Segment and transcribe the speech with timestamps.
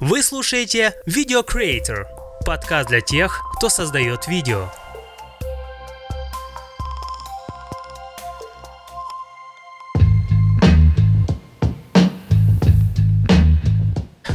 [0.00, 2.06] Вы слушаете Video Creator,
[2.46, 4.70] подкаст для тех, кто создает видео.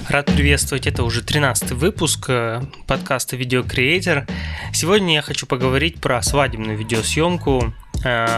[0.07, 4.29] Рад приветствовать, это уже 13 выпуск э, подкаста Video Creator.
[4.71, 7.73] Сегодня я хочу поговорить про свадебную видеосъемку,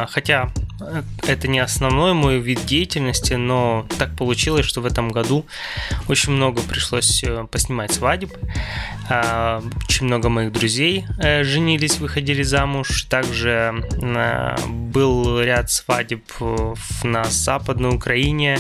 [0.10, 0.50] хотя
[1.28, 5.46] это не основной мой вид деятельности, но так получилось, что в этом году
[6.08, 8.32] очень много пришлось э, поснимать свадеб.
[9.10, 13.04] Очень много моих друзей э, женились, выходили замуж.
[13.04, 13.84] Также
[14.68, 16.24] был ряд свадеб
[17.04, 18.60] на Западной Украине.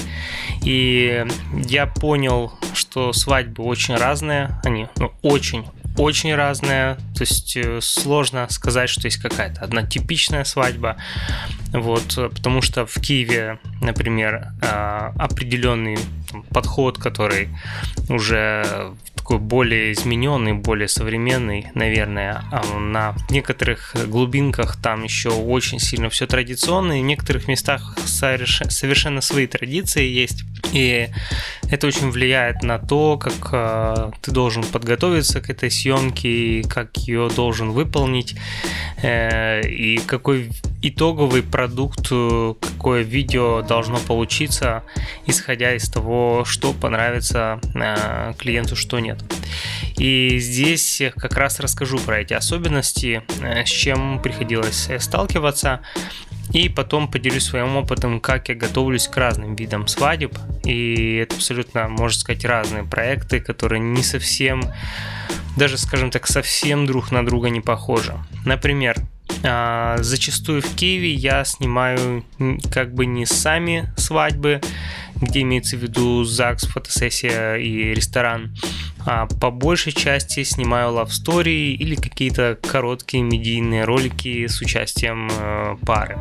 [0.63, 4.59] И я понял, что свадьбы очень разные.
[4.63, 5.65] Они ну, очень
[5.97, 10.97] очень разная, то есть э, сложно сказать, что есть какая-то одна типичная свадьба,
[11.71, 15.97] вот, потому что в Киеве, например, а, определенный
[16.49, 17.49] подход, который
[18.09, 18.93] уже
[19.27, 22.45] такой более измененный, более современный, наверное.
[22.49, 29.19] А на некоторых глубинках там еще очень сильно все традиционно, и в некоторых местах совершенно
[29.19, 30.45] свои традиции есть.
[30.71, 31.09] И
[31.69, 37.29] это очень влияет на то, как э, ты должен подготовиться к этой съемке, как ее
[37.35, 38.35] должен выполнить,
[39.01, 40.49] э, и какой
[40.81, 44.83] итоговый продукт, э, какое видео должно получиться,
[45.25, 49.16] исходя из того, что понравится э, клиенту, что нет.
[49.97, 55.81] И здесь как раз расскажу про эти особенности, э, с чем приходилось сталкиваться.
[56.53, 60.37] И потом поделюсь своим опытом, как я готовлюсь к разным видам свадеб.
[60.63, 64.63] И это абсолютно, можно сказать, разные проекты, которые не совсем,
[65.57, 68.13] даже, скажем так, совсем друг на друга не похожи.
[68.45, 68.95] Например,
[69.43, 72.23] а, зачастую в Киеве я снимаю
[72.71, 74.61] как бы не сами свадьбы,
[75.21, 78.55] где имеется в виду ЗАГС, фотосессия и ресторан,
[79.05, 86.17] а по большей части снимаю love или какие-то короткие медийные ролики с участием э, пары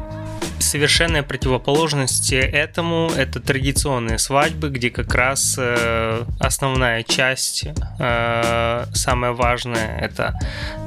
[0.59, 7.67] совершенная противоположность этому это традиционные свадьбы, где как раз э, основная часть,
[7.99, 10.39] э, самая важная, это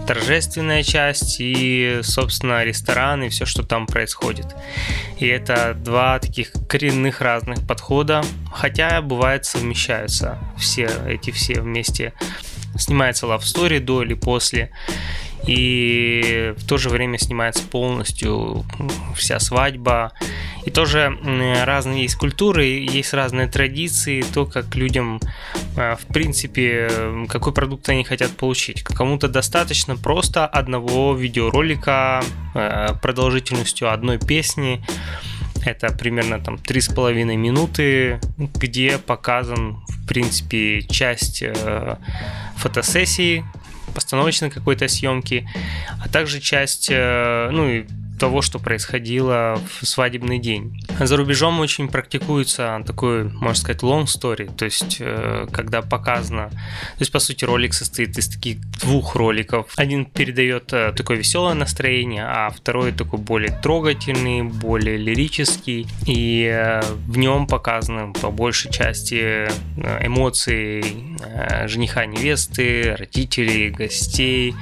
[0.07, 4.47] торжественная часть и, собственно, ресторан и все, что там происходит.
[5.19, 12.13] И это два таких коренных разных подхода, хотя бывает совмещаются все эти все вместе.
[12.77, 14.71] Снимается love story до или после
[15.47, 18.65] и в то же время снимается полностью
[19.15, 20.11] вся свадьба.
[20.65, 21.17] И тоже
[21.65, 25.19] разные есть культуры, есть разные традиции, то, как людям,
[25.77, 28.83] э, в принципе, какой продукт они хотят получить.
[28.83, 32.23] Кому-то достаточно просто одного видеоролика
[32.53, 34.83] э, продолжительностью одной песни,
[35.65, 41.97] это примерно там три с половиной минуты, где показан, в принципе, часть э,
[42.57, 43.43] фотосессии,
[43.99, 45.47] постановочной какой-то съемки,
[46.01, 47.85] а также часть, э, ну,
[48.19, 50.79] того, что происходило в свадебный день.
[50.99, 56.99] За рубежом очень практикуется такой, можно сказать, long story, то есть э, когда показано, то
[56.99, 59.71] есть по сути ролик состоит из таких двух роликов.
[59.77, 66.81] Один передает э, такое веселое настроение, а второй такой более трогательный, более лирический, и э,
[67.07, 69.47] в нем показаны по большей части
[70.01, 70.83] эмоции
[71.67, 74.53] жениха, невесты, родителей, гостей,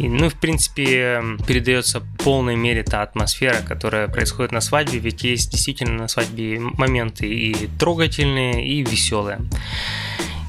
[0.00, 5.24] и, ну, в принципе, передается в полной мере та атмосфера, которая происходит на свадьбе, ведь
[5.24, 9.40] есть действительно на свадьбе моменты и трогательные, и веселые.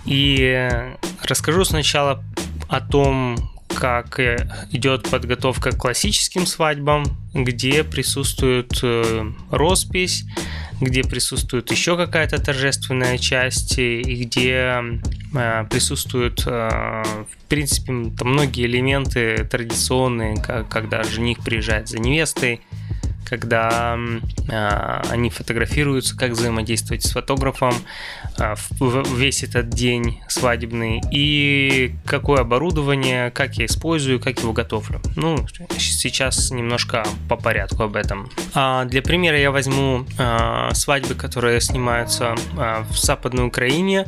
[0.06, 0.70] И
[1.22, 2.24] расскажу сначала
[2.70, 3.36] о том,
[3.74, 4.20] как
[4.72, 10.26] идет подготовка к классическим свадьбам, где присутствует э, роспись,
[10.82, 14.82] где присутствует еще какая-то торжественная часть и где
[15.34, 20.36] э, присутствуют, э, в принципе, там многие элементы традиционные,
[20.70, 22.62] когда жених приезжает за невестой,
[23.32, 23.98] когда
[24.50, 27.74] э, они фотографируются, как взаимодействовать с фотографом
[28.38, 35.02] э, в, весь этот день свадебный и какое оборудование, как я использую, как его готовлю.
[35.16, 35.48] Ну,
[35.78, 38.30] сейчас немножко по порядку об этом.
[38.54, 44.08] А для примера я возьму э, свадьбы, которые снимаются э, в Западной Украине,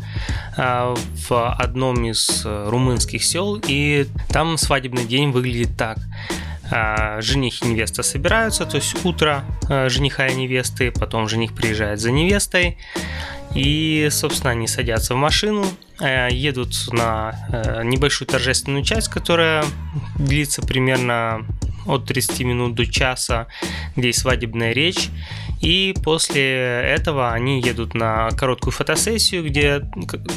[0.57, 0.95] э,
[1.29, 5.97] в одном из румынских сел, и там свадебный день выглядит так–
[6.75, 11.99] а, жених и невеста собираются, то есть утро а, жениха и невесты, потом жених приезжает
[11.99, 12.79] за невестой,
[13.53, 15.67] и, собственно, они садятся в машину,
[15.99, 19.63] а, едут на небольшую торжественную часть, которая
[20.17, 21.45] длится примерно
[21.85, 23.45] от 30 минут до часа,
[23.95, 25.09] где есть свадебная речь.
[25.63, 26.43] И после
[26.81, 29.81] этого они едут на короткую фотосессию, где,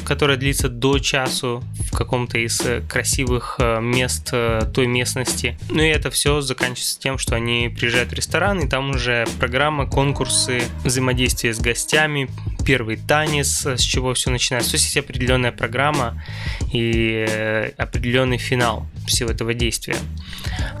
[0.05, 5.57] которая длится до часу в каком-то из красивых э, мест э, той местности.
[5.69, 9.85] Ну и это все заканчивается тем, что они приезжают в ресторан, и там уже программа,
[9.85, 12.29] конкурсы, взаимодействие с гостями,
[12.65, 14.71] первый танец, с чего все начинается.
[14.71, 16.23] То есть есть определенная программа
[16.71, 19.97] и э, определенный финал всего этого действия.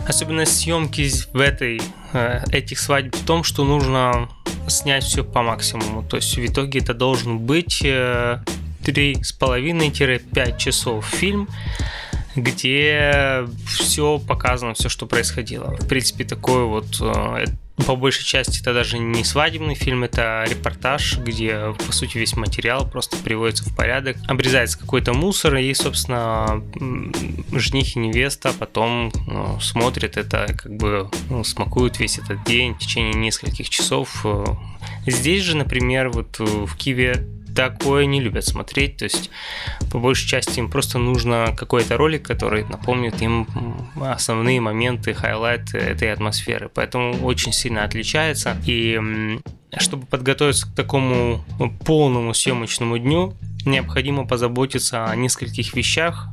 [0.07, 1.81] Особенность съемки в этой, э,
[2.51, 4.29] этих свадьб в том, что нужно
[4.67, 6.03] снять все по максимуму.
[6.03, 11.47] То есть в итоге это должен быть 3,5-5 э, часов фильм,
[12.35, 15.75] где все показано, все, что происходило.
[15.79, 17.01] В принципе, такой вот
[17.85, 22.89] по большей части это даже не свадебный фильм, это репортаж, где, по сути, весь материал
[22.89, 24.17] просто приводится в порядок.
[24.27, 26.63] Обрезается какой-то мусор, и, собственно,
[27.51, 32.79] жених и невеста потом ну, смотрят это, как бы ну, смакуют весь этот день в
[32.79, 34.25] течение нескольких часов.
[35.05, 37.25] Здесь же, например, вот в Киеве
[37.57, 38.97] такое не любят смотреть.
[38.97, 39.31] То есть,
[39.91, 43.47] по большей части, им просто нужно какой-то ролик, который напомнит им
[43.99, 46.69] основные моменты, хайлайты этой атмосферы.
[46.71, 48.55] Поэтому очень сильно отличается.
[48.67, 48.99] И
[49.79, 51.43] чтобы подготовиться к такому
[51.83, 53.33] полному съемочному дню,
[53.65, 56.27] необходимо позаботиться о нескольких вещах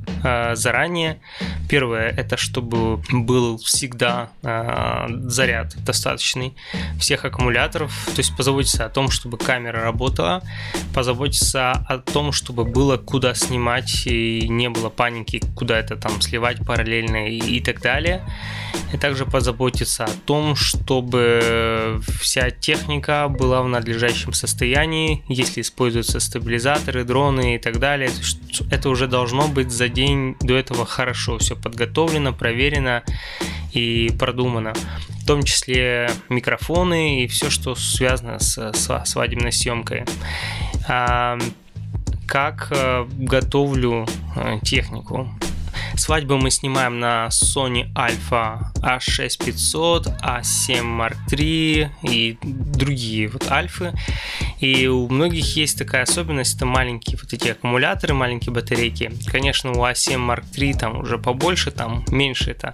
[0.54, 1.20] заранее.
[1.68, 6.54] Первое это чтобы был всегда э, заряд достаточный
[6.98, 10.42] всех аккумуляторов, то есть позаботиться о том, чтобы камера работала,
[10.94, 16.58] позаботиться о том, чтобы было куда снимать и не было паники, куда это там сливать
[16.66, 18.22] параллельно и, и так далее.
[18.92, 27.04] И также позаботиться о том, чтобы вся техника была в надлежащем состоянии, если используются стабилизаторы,
[27.04, 28.10] дроны и так далее.
[28.70, 33.02] Это уже должно быть за день до этого хорошо все подготовлено, проверено
[33.72, 34.72] и продумано.
[35.22, 38.72] В том числе микрофоны и все, что связано с,
[39.04, 40.04] свадебной съемкой.
[40.88, 41.38] А,
[42.26, 44.06] как э, готовлю
[44.36, 45.28] э, технику?
[45.96, 53.92] Свадьбу мы снимаем на Sony Alpha A6500, A7 Mark III и другие вот альфы.
[54.60, 59.12] И у многих есть такая особенность, это маленькие вот эти аккумуляторы, маленькие батарейки.
[59.26, 62.72] Конечно, у A7 Mark III там уже побольше, там меньше это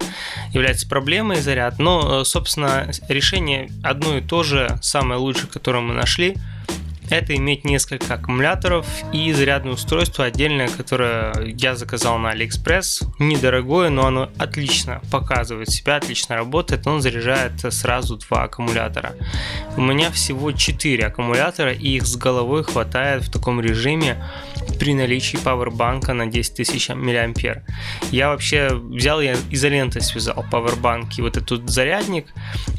[0.53, 5.93] является проблемой заряд, но, э, собственно, решение одно и то же, самое лучшее, которое мы
[5.93, 6.35] нашли–
[7.11, 13.03] это иметь несколько аккумуляторов и зарядное устройство отдельное, которое я заказал на AliExpress.
[13.19, 16.87] Недорогое, но оно отлично показывает себя, отлично работает.
[16.87, 19.13] Он заряжает сразу два аккумулятора.
[19.75, 24.23] У меня всего 4 аккумулятора, и их с головой хватает в таком режиме
[24.79, 27.33] при наличии пауэрбанка на 10 тысяч мА.
[28.11, 32.27] Я вообще взял, я изолентой связал пауэрбанк и вот этот зарядник,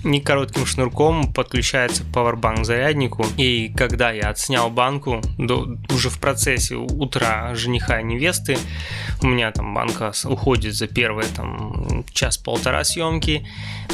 [0.05, 6.19] не коротким шнурком подключается пауэрбанк к заряднику, и когда я отснял банку, до, уже в
[6.19, 8.59] процессе утра жениха и невесты,
[9.23, 13.47] у меня там банка уходит за первые там час-полтора съемки,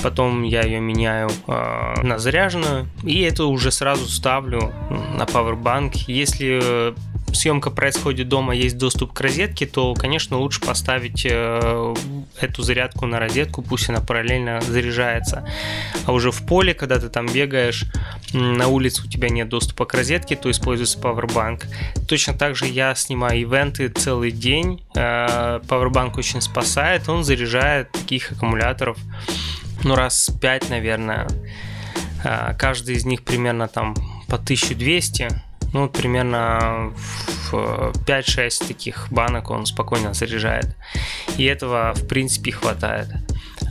[0.02, 4.72] потом я ее меняю э, на заряженную, и это уже сразу ставлю
[5.16, 5.94] на пауэрбанк.
[6.08, 6.94] Если
[7.34, 11.94] съемка происходит дома, есть доступ к розетке, то, конечно, лучше поставить э,
[12.40, 15.48] эту зарядку на розетку, пусть она параллельно заряжается.
[16.06, 17.84] А уже в поле, когда ты там бегаешь,
[18.32, 21.64] на улице у тебя нет доступа к розетке, то используется Powerbank.
[22.08, 24.82] Точно так же я снимаю ивенты целый день.
[24.94, 28.98] Э, Powerbank очень спасает, он заряжает таких аккумуляторов
[29.84, 31.28] ну раз 5, наверное.
[32.24, 33.94] Э, каждый из них примерно там
[34.28, 36.92] по 1200 ну, примерно
[37.50, 40.76] в 5-6 таких банок он спокойно заряжает.
[41.36, 43.08] И этого, в принципе, хватает.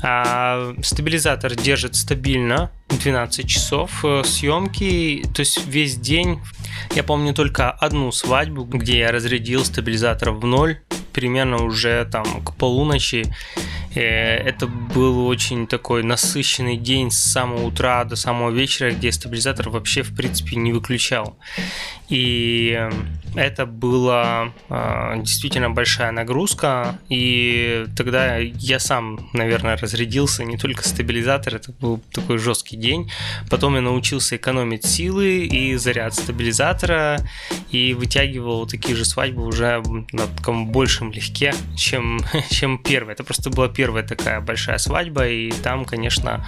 [0.03, 6.39] А стабилизатор держит стабильно 12 часов э, съемки, то есть весь день.
[6.95, 10.79] Я помню только одну свадьбу, где я разрядил стабилизатор в ноль,
[11.13, 13.25] примерно уже там к полуночи.
[13.95, 19.69] Э, это был очень такой насыщенный день с самого утра до самого вечера, где стабилизатор
[19.69, 21.37] вообще в принципе не выключал.
[22.09, 22.87] И
[23.37, 31.55] это была э, действительно большая нагрузка, и тогда я сам, наверное, разрядился, не только стабилизатор,
[31.55, 33.11] это был такой жесткий день.
[33.49, 37.19] Потом я научился экономить силы и заряд стабилизатора,
[37.71, 43.13] и вытягивал такие же свадьбы уже на таком большем легке, чем, чем первая.
[43.13, 46.47] Это просто была первая такая большая свадьба, и там, конечно,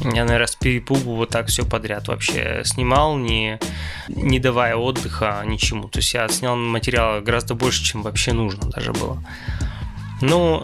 [0.00, 3.58] я, наверное, с перепугу вот так все подряд вообще снимал, не,
[4.08, 5.88] не давая отдыха ничему.
[5.88, 9.22] То есть я снял материала гораздо больше, чем вообще нужно даже было.
[10.20, 10.62] Ну,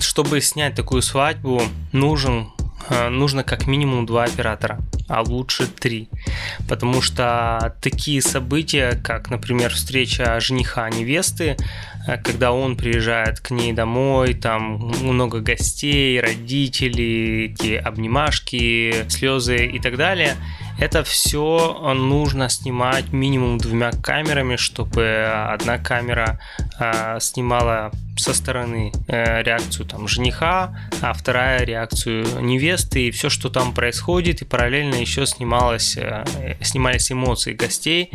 [0.00, 1.62] чтобы снять такую свадьбу,
[1.92, 2.48] нужен,
[2.88, 4.78] э, нужно как минимум два оператора.
[5.08, 6.08] а лучше три.
[6.68, 11.56] Потому что такие события, как, например, встреча жениха невесты,
[12.16, 19.96] когда он приезжает к ней домой, там много гостей, родителей, эти обнимашки, слезы и так
[19.96, 20.36] далее–
[20.78, 26.38] это все нужно снимать минимум двумя камерами, чтобы одна камера
[26.78, 33.48] э, снимала со стороны э, реакцию там жениха, а вторая реакцию невесты и все, что
[33.48, 36.24] там происходит, и параллельно еще снималось, э,
[36.62, 38.12] снимались эмоции гостей.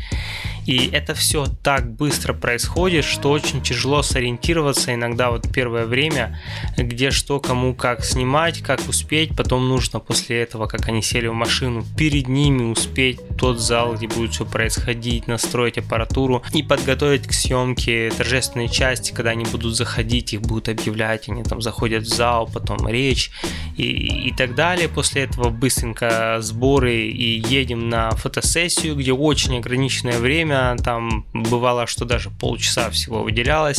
[0.66, 6.40] И это все так быстро происходит, что очень тяжело сориентироваться иногда вот первое время,
[6.78, 9.36] где что, кому, как снимать, как успеть.
[9.36, 14.08] Потом нужно после этого, как они сели в машину, перед ними успеть тот зал, где
[14.08, 20.34] будет все происходить, настроить аппаратуру и подготовить к съемке торжественной части, когда они будут заходить,
[20.34, 23.32] их будут объявлять, они там заходят в зал, потом речь
[23.78, 24.90] и, и так далее.
[24.90, 32.06] После этого быстренько сборы и едем на фотосессию, где очень ограниченное время, там бывало, что
[32.06, 33.73] даже полчаса всего выделялось.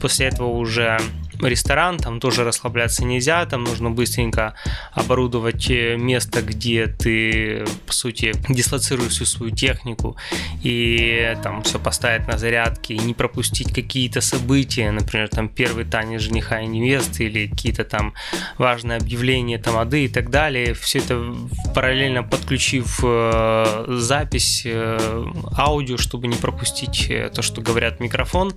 [0.00, 0.98] После этого уже
[1.42, 4.54] ресторан, там тоже расслабляться нельзя, там нужно быстренько
[4.92, 10.16] оборудовать э, место, где ты, по сути, дислоцируешь всю свою технику
[10.62, 16.22] и там все поставить на зарядке и не пропустить какие-то события, например, там первый танец
[16.22, 18.14] жениха и невесты или какие-то там
[18.56, 20.74] важные объявления тамады и так далее.
[20.74, 21.34] Все это
[21.74, 25.24] параллельно подключив э, запись, э,
[25.56, 28.54] аудио, чтобы не пропустить то, что говорят микрофон.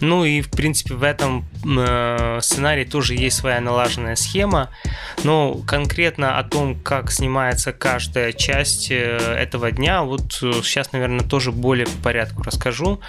[0.00, 4.70] Ну и, в принципе, в этом Э, сценарий тоже есть своя налаженная схема,
[5.22, 11.24] но конкретно о том, как снимается каждая часть э, этого дня, вот э, сейчас, наверное,
[11.24, 13.00] тоже более по порядку расскажу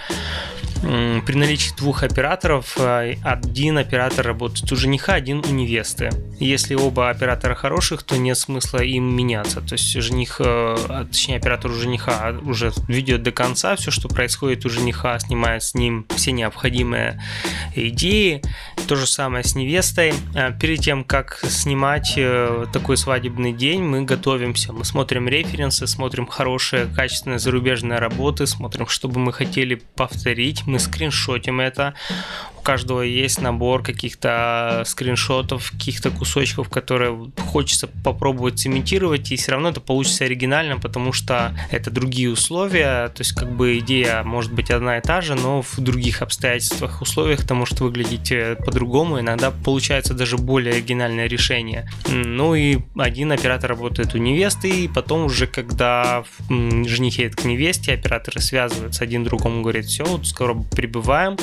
[0.82, 6.10] при наличии двух операторов один оператор работает у жениха, один у невесты.
[6.38, 9.60] Если оба оператора хороших, то нет смысла им меняться.
[9.60, 14.66] То есть жених, а, точнее оператор у жениха уже ведет до конца все, что происходит
[14.66, 17.22] у жениха, снимает с ним все необходимые
[17.74, 18.42] идеи.
[18.86, 20.14] То же самое с невестой.
[20.34, 24.72] А, перед тем, как снимать э, такой свадебный день, мы готовимся.
[24.72, 30.66] Мы смотрим референсы, смотрим хорошие, качественные зарубежные работы, смотрим, что бы мы хотели повторить.
[30.66, 31.94] Мы скриншотим это
[32.66, 39.80] каждого есть набор каких-то скриншотов, каких-то кусочков, которые хочется попробовать цементировать, и все равно это
[39.80, 44.98] получится оригинально, потому что это другие условия, то есть как бы идея может быть одна
[44.98, 50.14] и та же, но в других обстоятельствах, условиях это может выглядеть э, по-другому, иногда получается
[50.14, 51.88] даже более оригинальное решение.
[52.08, 57.92] Ну и один оператор работает у невесты, и потом уже когда жених едет к невесте,
[57.92, 61.36] операторы связываются один другому, говорят, все, вот скоро прибываем,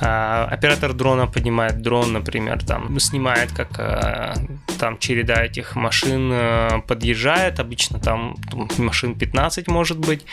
[0.00, 4.34] а, оператор дрона поднимает дрон, например, там снимает, как э,
[4.78, 10.24] там череда этих машин э, подъезжает, обычно там, там машин 15 может быть,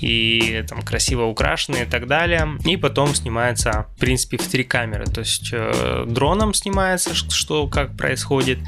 [0.00, 2.48] и там красиво украшенные и так далее.
[2.64, 5.72] И потом снимается, в принципе, в три камеры, то есть э,
[6.06, 8.58] дроном снимается, что как происходит,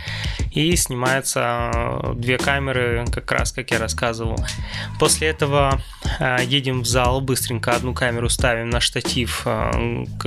[0.53, 4.37] и снимается две камеры, как раз как я рассказывал.
[4.99, 5.81] После этого
[6.43, 9.47] едем в зал, быстренько одну камеру ставим на штатив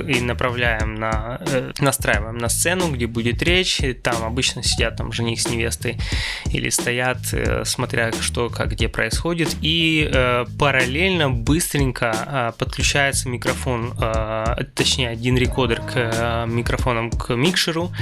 [0.06, 5.40] и направляем на, э, настраиваем на сцену, где будет речь, там обычно сидят там жених
[5.40, 5.98] с невестой
[6.46, 13.94] или стоят, э, смотря что, как, где происходит, и э, параллельно быстренько э, подключается микрофон,
[14.00, 17.92] э, точнее один рекодер к э, микрофонам к микшеру,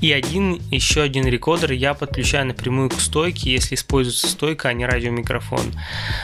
[0.00, 4.86] и один, еще один рекодер я подключаю напрямую к стойке, если используется стойка, а не
[4.86, 5.60] радиомикрофон.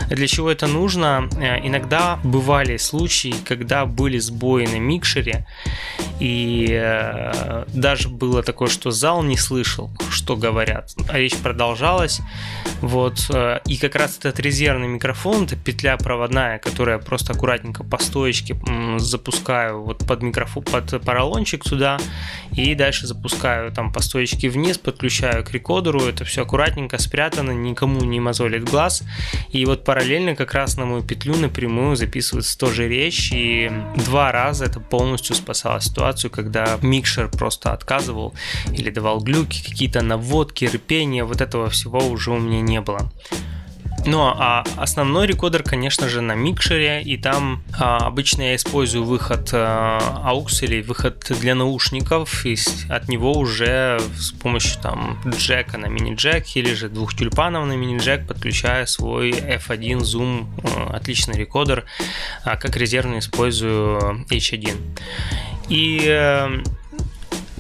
[0.09, 1.29] Для чего это нужно?
[1.39, 5.47] Э, иногда бывали случаи, когда были сбои на микшере,
[6.21, 10.95] и э, даже было такое, что зал не слышал, что говорят.
[11.09, 12.21] А речь продолжалась.
[12.81, 13.31] Вот.
[13.31, 18.57] Э, и как раз этот резервный микрофон, это петля проводная, которая просто аккуратненько по стоечке
[18.99, 21.99] запускаю вот под микрофон, под поролончик туда,
[22.53, 28.01] и дальше запускаю там по стоечке вниз, подключаю к рекодеру, это все аккуратненько спрятано, никому
[28.01, 29.03] не мозолит глаз.
[29.51, 33.71] И вот параллельно как раз на мою петлю напрямую записывается тоже речь, и
[34.07, 38.35] два раза это полностью спасало ситуацию, когда микшер просто отказывал
[38.73, 43.11] или давал глюки, какие-то наводки, рыпения, вот этого всего уже у меня не было.
[44.07, 49.49] Ну а основной рекодер, конечно же, на микшере, и там а, обычно я использую выход
[49.53, 52.57] а, AUX или выход для наушников, и
[52.91, 58.27] от него уже с помощью там джека на мини-джек или же двух тюльпанов на мини-джек
[58.27, 61.85] подключаю свой F1 Zoom, а, отличный рекодер,
[62.45, 64.77] а, как резервный использую H1.
[65.69, 66.63] И э,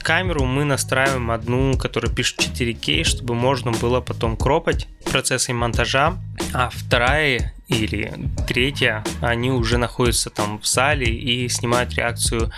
[0.04, 6.18] камеру мы настраиваем одну, которая пишет 4К, чтобы можно было потом кропать процессом монтажа,
[6.52, 8.12] а вторая или
[8.46, 12.52] третья, они уже находятся там в зале и снимают реакцию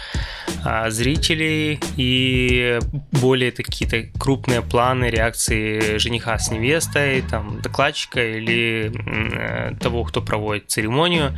[0.65, 2.81] а, зрителей и
[3.13, 10.69] более какие-то крупные планы реакции жениха с невестой, там, докладчика или э, того, кто проводит
[10.69, 11.37] церемонию.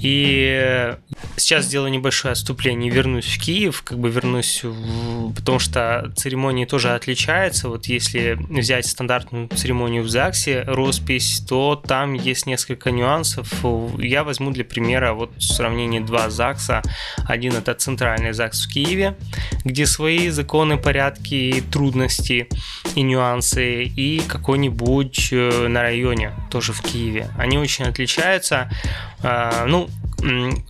[0.00, 0.96] И
[1.36, 5.32] сейчас сделаю небольшое отступление, вернусь в Киев, как бы вернусь, в...
[5.34, 7.68] потому что церемонии тоже отличаются.
[7.68, 13.50] Вот если взять стандартную церемонию в ЗАГСе, роспись, то там есть несколько нюансов.
[13.98, 16.82] Я возьму для примера вот в сравнении два ЗАГСа.
[17.26, 19.16] Один это центральный ЗАГС в Киеве,
[19.64, 22.48] где свои законы, порядки, трудности
[22.94, 27.28] и нюансы, и какой-нибудь э, на районе, тоже в Киеве.
[27.38, 28.70] Они очень отличаются.
[29.22, 29.88] А, ну,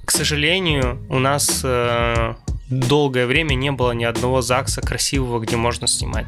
[0.05, 2.35] к сожалению, у нас э,
[2.71, 6.27] долгое время не было ни одного ЗАГСа красивого, где можно снимать.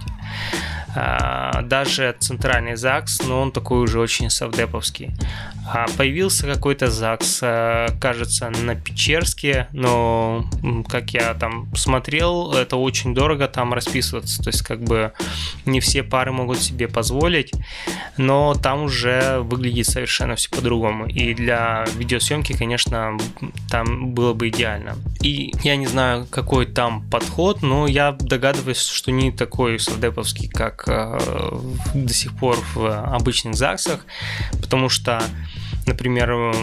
[0.94, 5.10] А, даже центральный ЗАГС, но он такой уже очень совдеповский.
[5.66, 10.44] А появился какой-то ЗАГС, э, кажется, на Печерске, но
[10.88, 15.12] как я там смотрел, это очень дорого там расписываться, то есть как бы
[15.64, 17.52] не все пары могут себе позволить,
[18.16, 21.06] но там уже выглядит совершенно все по-другому.
[21.06, 23.16] И для видеосъемки, конечно,
[23.70, 24.96] там было бы идеально.
[25.22, 30.83] И я не знаю, какой там подход, но я догадываюсь, что не такой совдеповский, как
[30.88, 31.60] Э,
[31.94, 34.06] до сих пор в обычных ЗАГСах,
[34.60, 35.22] потому что
[35.86, 36.54] Например,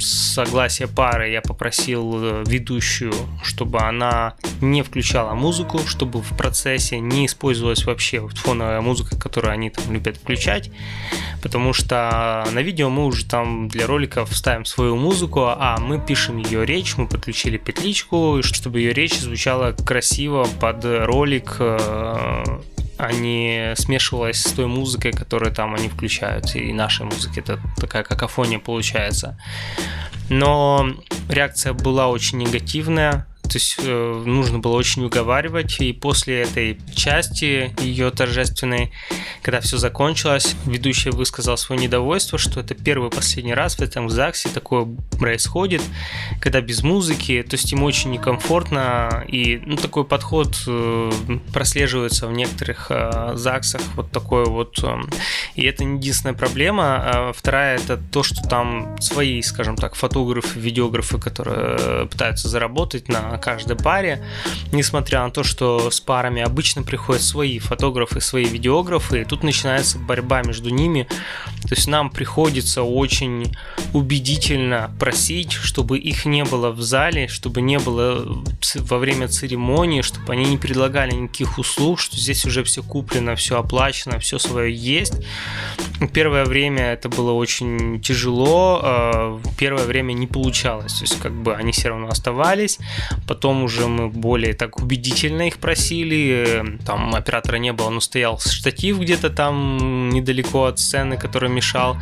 [0.00, 7.26] согласие пары я попросил э, ведущую, чтобы она не включала музыку, чтобы в процессе не
[7.26, 10.72] использовалась вообще фоновая музыка, которую они там любят включать,
[11.40, 16.38] потому что на видео мы уже там для роликов ставим свою музыку, а мы пишем
[16.38, 22.44] ее речь, мы подключили петличку, чтобы ее речь звучала красиво под ролик э,
[22.98, 27.40] а не смешивалась с той музыкой, которую там они включают, и нашей музыки.
[27.40, 29.38] Это такая какофония получается.
[30.28, 30.94] Но
[31.28, 37.74] реакция была очень негативная то есть э, нужно было очень уговаривать, и после этой части
[37.82, 38.92] ее торжественной,
[39.42, 44.08] когда все закончилось, ведущий высказал свое недовольство, что это первый и последний раз в этом
[44.08, 44.86] ЗАГСе такое
[45.18, 45.82] происходит,
[46.40, 51.10] когда без музыки, то есть ему очень некомфортно, и ну, такой подход э,
[51.52, 55.00] прослеживается в некоторых э, ЗАГСах, вот такой вот, э,
[55.56, 60.58] и это не единственная проблема, а вторая это то, что там свои, скажем так, фотографы,
[60.58, 64.24] видеографы, которые пытаются заработать на каждой паре,
[64.72, 69.98] несмотря на то, что с парами обычно приходят свои фотографы, свои видеографы, и тут начинается
[69.98, 71.08] борьба между ними.
[71.62, 73.54] То есть нам приходится очень
[73.92, 78.42] убедительно просить, чтобы их не было в зале, чтобы не было
[78.74, 83.58] во время церемонии, чтобы они не предлагали никаких услуг, что здесь уже все куплено, все
[83.58, 85.14] оплачено, все свое есть.
[86.12, 91.54] Первое время это было очень тяжело, а первое время не получалось, то есть как бы
[91.54, 92.78] они все равно оставались,
[93.26, 96.78] Потом уже мы более так убедительно их просили.
[96.84, 101.96] Там оператора не было, но стоял штатив где-то там недалеко от сцены, который мешал.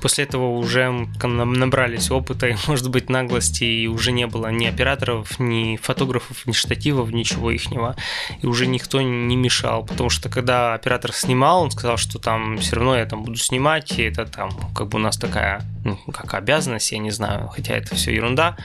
[0.00, 0.90] После этого уже
[1.22, 6.52] набрались опыта и, может быть, наглости, и уже не было ни операторов, ни фотографов, ни
[6.52, 7.96] штативов, ничего ихнего.
[8.42, 12.76] И уже никто не мешал, потому что когда оператор снимал, он сказал, что там все
[12.76, 16.34] равно я там буду снимать, и это там как бы у нас такая, ну, как
[16.34, 18.56] обязанность, я не знаю, хотя это все ерунда.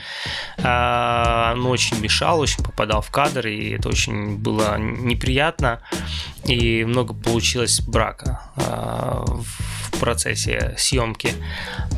[0.58, 5.82] А, но очень мешал, очень попадал в кадр, и это очень было неприятно,
[6.46, 11.34] и много получилось брака э, в процессе съемки.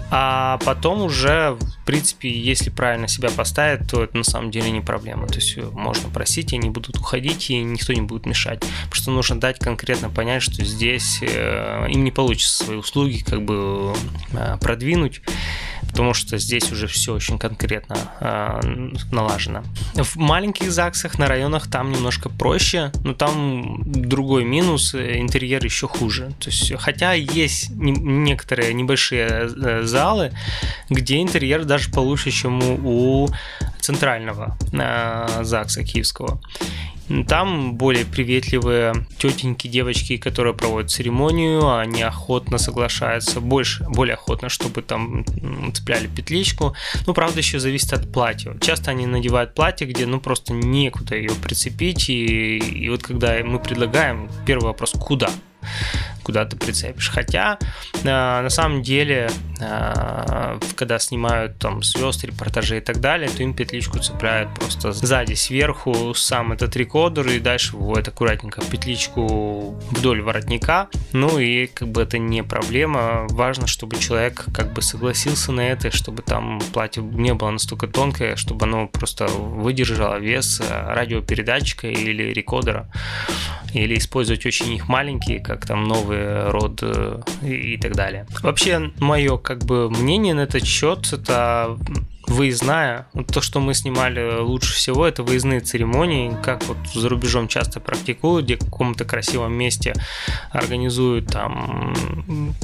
[0.09, 4.81] А потом уже, в принципе, если правильно себя поставить, то это на самом деле не
[4.81, 5.27] проблема.
[5.27, 8.59] То есть можно просить, и они будут уходить, и никто не будет мешать.
[8.59, 13.45] Потому что нужно дать конкретно понять, что здесь э, им не получится свои услуги как
[13.45, 13.93] бы
[14.33, 15.21] э, продвинуть
[15.91, 18.59] потому что здесь уже все очень конкретно э,
[19.11, 19.63] налажено.
[19.93, 25.87] В маленьких ЗАГСах на районах там немножко проще, но там другой минус, э, интерьер еще
[25.87, 26.33] хуже.
[26.39, 30.31] То есть, хотя есть не, некоторые небольшие э, залы,
[30.89, 33.29] где интерьер даже получше, чем у, у
[33.79, 36.39] центрального э, ЗАГСа киевского.
[37.27, 44.81] Там более приветливые тетеньки, девочки, которые проводят церемонию, они охотно соглашаются, больше, более охотно, чтобы
[44.81, 45.25] там
[45.73, 46.75] цепляли петличку.
[47.07, 48.55] Ну, правда, еще зависит от платья.
[48.61, 53.59] Часто они надевают платье, где, ну, просто некуда ее прицепить, и, и вот когда мы
[53.59, 55.29] предлагаем, первый вопрос, куда?
[56.23, 57.09] Куда ты прицепишь.
[57.09, 57.57] Хотя
[57.93, 59.29] э, на самом деле,
[59.59, 65.33] э, когда снимают там звезд, репортажи и так далее, то им петличку цепляют просто сзади,
[65.33, 70.87] сверху сам этот рекордер и дальше выводят аккуратненько петличку вдоль воротника.
[71.13, 73.27] Ну и как бы это не проблема.
[73.29, 78.35] Важно, чтобы человек как бы согласился на это, чтобы там платье не было настолько тонкое,
[78.35, 82.89] чтобы оно просто выдержало вес радиопередатчика или рекордера.
[83.73, 88.25] Или использовать очень их маленькие, как там новый род э, и так далее.
[88.41, 91.77] Вообще, мое как бы мнение на этот счет, это
[92.31, 93.07] выездная.
[93.31, 98.45] То, что мы снимали лучше всего, это выездные церемонии, как вот за рубежом часто практикуют,
[98.45, 99.93] где в каком-то красивом месте
[100.51, 101.93] организуют там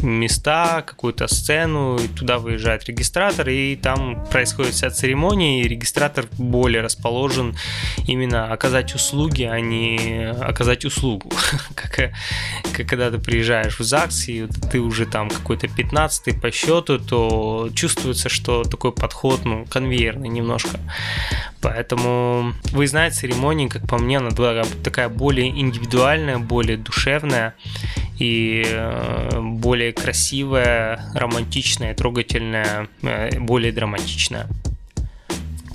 [0.02, 6.82] места, какую-то сцену, и туда выезжает регистратор, и там происходит вся церемония, и регистратор более
[6.82, 7.56] расположен
[8.08, 11.32] именно оказать услуги, а не оказать услугу.
[11.76, 12.12] как,
[12.74, 17.70] как когда ты приезжаешь в ЗАГС, и ты уже там какой-то 15 по счету, то
[17.76, 20.80] чувствуется, что такой подход, ну, конвейерный немножко.
[21.62, 24.30] Поэтому выездная церемония, как по мне, она
[24.84, 27.56] такая более индивидуальная, более душевная
[28.20, 34.48] и э, более красивая, романтичная, трогательная, э, более драматичная.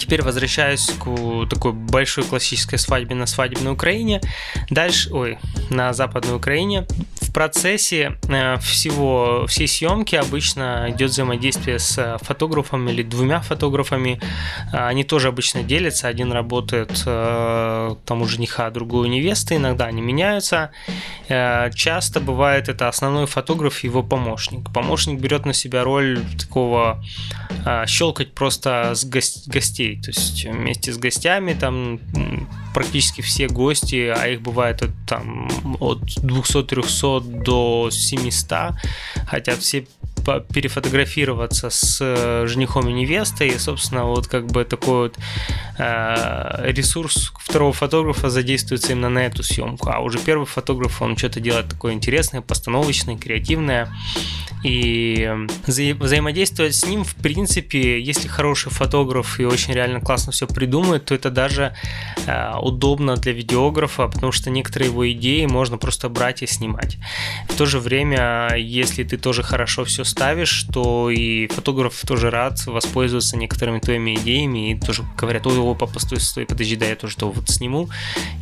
[0.03, 4.21] Теперь возвращаюсь к такой большой классической свадьбе на свадебной Украине.
[4.69, 5.39] Дальше, ой,
[5.71, 6.89] на западной Украине.
[7.21, 14.21] В процессе э, всего, всей съемки обычно идет взаимодействие с фотографом или двумя фотографами.
[14.73, 16.09] Они тоже обычно делятся.
[16.09, 19.55] Один работает э, там у жениха, другой у невесты.
[19.55, 20.73] Иногда они меняются.
[21.29, 24.73] Э, часто бывает это основной фотограф и его помощник.
[24.75, 27.03] Помощник берет на себя роль такого
[27.87, 30.01] щелкать просто с гостей гостей.
[30.01, 32.01] То есть вместе с гостями там
[32.75, 35.49] практически все гости, а их бывает там
[35.81, 38.75] от 200-300 до 700,
[39.27, 39.87] хотят все
[40.23, 45.19] перефотографироваться с э, женихом и невестой, и, собственно, вот как бы такой вот
[45.79, 51.41] э, ресурс второго фотографа задействуется именно на эту съемку, а уже первый фотограф, он что-то
[51.41, 53.89] делает такое интересное, постановочное, креативное,
[54.63, 55.29] и
[55.67, 61.07] вза- взаимодействовать с ним, в принципе, если хороший фотограф и очень реально классно все придумает,
[61.07, 61.75] то это даже
[62.27, 66.99] э, удобно для видеографа, потому что некоторые его идеи можно просто брать и снимать.
[67.49, 72.65] В то же время, если ты тоже хорошо все ставишь, то и фотограф тоже рад
[72.67, 77.17] воспользоваться некоторыми твоими идеями и тоже говорят, ой, опа, постой, стой, подожди, да я тоже
[77.17, 77.89] то вот сниму.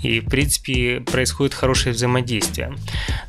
[0.03, 2.75] И, в принципе, происходит хорошее взаимодействие.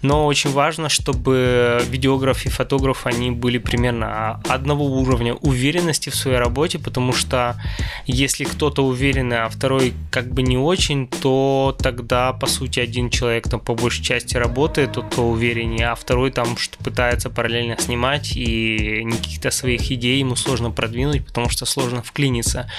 [0.01, 6.37] Но очень важно, чтобы видеограф и фотограф, они были примерно одного уровня уверенности в своей
[6.37, 7.55] работе, потому что
[8.07, 13.47] если кто-то уверенный, а второй как бы не очень, то тогда, по сути, один человек
[13.49, 18.30] там по большей части работает, тот, кто увереннее, а второй там что пытается параллельно снимать,
[18.35, 22.69] и каких-то своих идей ему сложно продвинуть, потому что сложно вклиниться.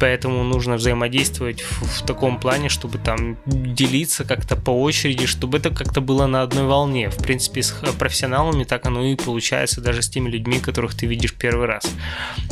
[0.00, 5.70] Поэтому нужно взаимодействовать в, в таком плане, чтобы там делиться как-то по очереди, чтобы это
[5.70, 7.10] как-то было на одной волне.
[7.10, 11.34] В принципе, с профессионалами так оно и получается даже с теми людьми, которых ты видишь
[11.34, 11.84] первый раз.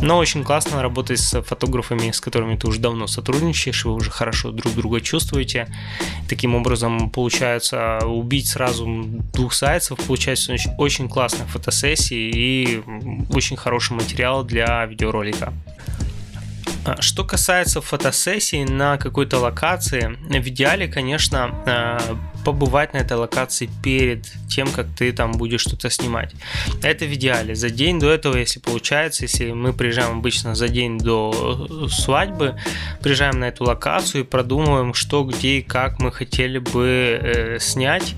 [0.01, 4.51] Но очень классно работать с фотографами, с которыми ты уже давно сотрудничаешь, вы уже хорошо
[4.51, 5.69] друг друга чувствуете.
[6.29, 8.87] Таким образом, получается убить сразу
[9.33, 12.42] двух зайцев, получается очень, очень классная фотосессия и
[13.31, 15.53] очень хороший материал для видеоролика.
[16.85, 21.99] А, что касается фотосессии на какой-то локации, в идеале, конечно, а,
[22.45, 26.35] побывать на этой локации перед тем, как ты там будешь что-то снимать.
[26.83, 27.55] Это в идеале.
[27.55, 32.57] За день до этого, если получается, если мы приезжаем обычно за день до э, свадьбы,
[33.01, 38.17] приезжаем на эту локацию и продумываем, что, где и как мы хотели бы э, снять.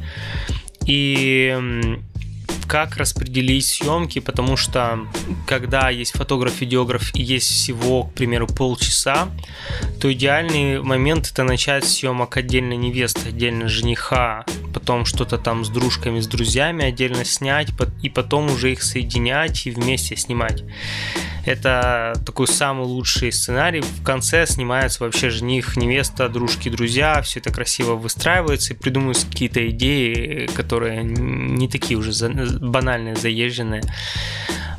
[0.86, 1.98] И
[2.66, 5.06] как распределить съемки, потому что
[5.46, 9.28] когда есть фотограф, видеограф и есть всего, к примеру, полчаса,
[10.00, 16.20] то идеальный момент это начать съемок отдельно невесты, отдельно жениха, потом что-то там с дружками,
[16.20, 17.68] с друзьями отдельно снять,
[18.02, 20.64] и потом уже их соединять и вместе снимать.
[21.46, 23.82] Это такой самый лучший сценарий.
[23.82, 27.20] В конце снимается вообще жених, невеста, дружки, друзья.
[27.20, 32.12] Все это красиво выстраивается и придумываются какие-то идеи, которые не такие уже
[32.60, 33.82] банальные, заезженные.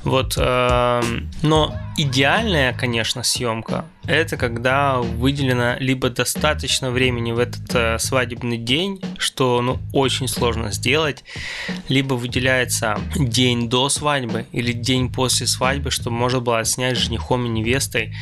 [0.04, 1.02] Вот, э,
[1.42, 9.02] но идеальная, конечно, съемка это когда выделено либо достаточно времени в этот э, свадебный день,
[9.18, 11.24] что ну очень сложно сделать,
[11.90, 17.50] либо выделяется день до свадьбы или день после свадьбы, чтобы можно было снять женихом и
[17.50, 18.16] невестой.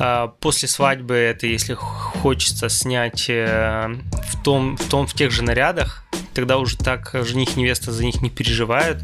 [0.00, 3.88] Э, после свадьбы это если хочется снять э,
[4.28, 8.22] в том в том в тех же нарядах, тогда уже так жених невеста за них
[8.22, 9.02] не переживают,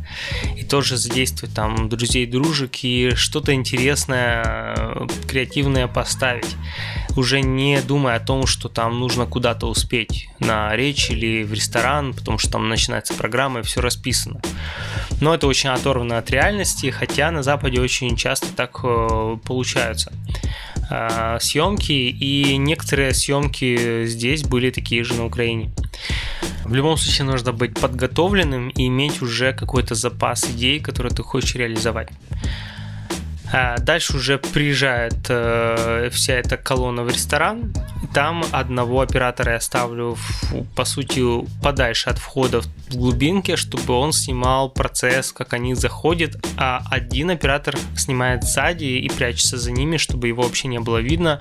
[0.57, 6.57] и тоже задействовать там друзей, дружек и что-то интересное, креативное поставить,
[7.17, 12.15] уже не думая о том, что там нужно куда-то успеть на речь или в ресторан,
[12.15, 14.41] потому что там начинается программа и все расписано.
[15.21, 20.13] Но это очень оторвано от реальности, хотя на Западе очень часто так э, получаются
[20.91, 25.73] э, съемки, и некоторые съемки здесь были такие же на Украине.
[26.65, 31.55] В любом случае нужно быть подготовленным и иметь уже какой-то запас идей, которые ты хочешь
[31.55, 32.09] реализовать.
[33.53, 37.73] А дальше уже приезжает э, вся эта колонна в ресторан.
[38.13, 41.23] Там одного оператора я ставлю, в, по сути,
[41.63, 47.77] подальше от входа в глубинке, чтобы он снимал процесс, как они заходят, а один оператор
[47.97, 51.41] снимает сзади и прячется за ними, чтобы его вообще не было видно,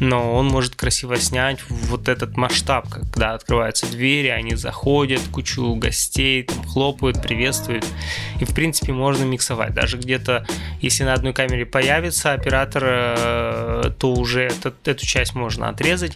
[0.00, 6.44] но он может красиво снять вот этот масштаб, когда открываются двери, они заходят, кучу гостей,
[6.44, 7.84] там хлопают, приветствуют,
[8.40, 10.46] и в принципе можно миксовать, даже где-то,
[10.80, 16.12] если на одной камере камере появится оператор, э, то уже этот, эту часть можно отрезать.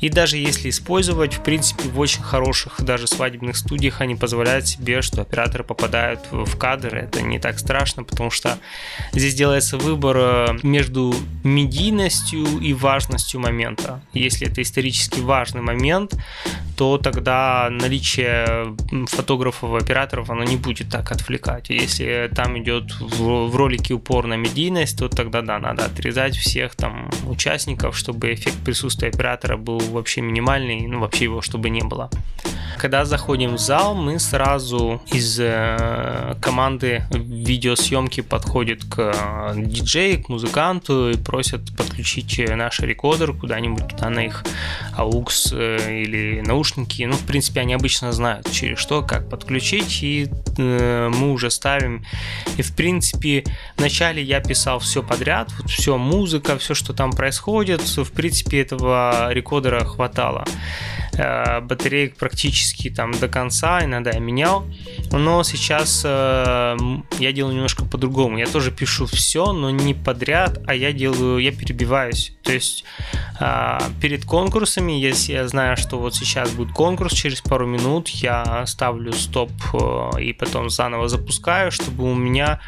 [0.00, 5.02] И даже если использовать, в принципе, в очень хороших даже свадебных студиях они позволяют себе,
[5.02, 6.96] что операторы попадают в кадр.
[6.96, 8.58] Это не так страшно, потому что
[9.12, 14.00] здесь делается выбор э, между медийностью и важностью момента.
[14.12, 16.14] Если это исторически важный момент,
[16.76, 18.74] то тогда наличие
[19.06, 21.70] фотографов и операторов оно не будет так отвлекать.
[21.70, 26.74] Если там идет в, в ролике упор на медийность, то тогда да, надо отрезать всех
[26.74, 32.10] там участников, чтобы эффект присутствия оператора был вообще минимальный, ну вообще его чтобы не было.
[32.78, 40.28] Когда заходим в зал, мы сразу из э, команды видеосъемки подходит к э, диджею, к
[40.28, 44.44] музыканту и просят подключить наш рекордер куда-нибудь туда на их
[44.98, 46.63] AUX э, или наушники.
[47.06, 52.04] Ну, в принципе, они обычно знают, через что, как подключить, и э, мы уже ставим.
[52.56, 53.44] И, в принципе,
[53.76, 59.32] вначале я писал все подряд, вот все, музыка, все, что там происходит, в принципе, этого
[59.32, 60.44] рекордера хватало.
[61.16, 64.66] Э, батареек практически там до конца, иногда я менял.
[65.12, 66.76] Но сейчас э,
[67.18, 68.38] я делаю немножко по-другому.
[68.38, 72.32] Я тоже пишу все, но не подряд, а я делаю, я перебиваюсь.
[72.42, 72.84] То есть
[73.40, 78.64] э, перед конкурсами, если я знаю, что вот сейчас будет конкурс, через пару минут я
[78.66, 82.60] ставлю стоп э, и потом заново запускаю, чтобы у меня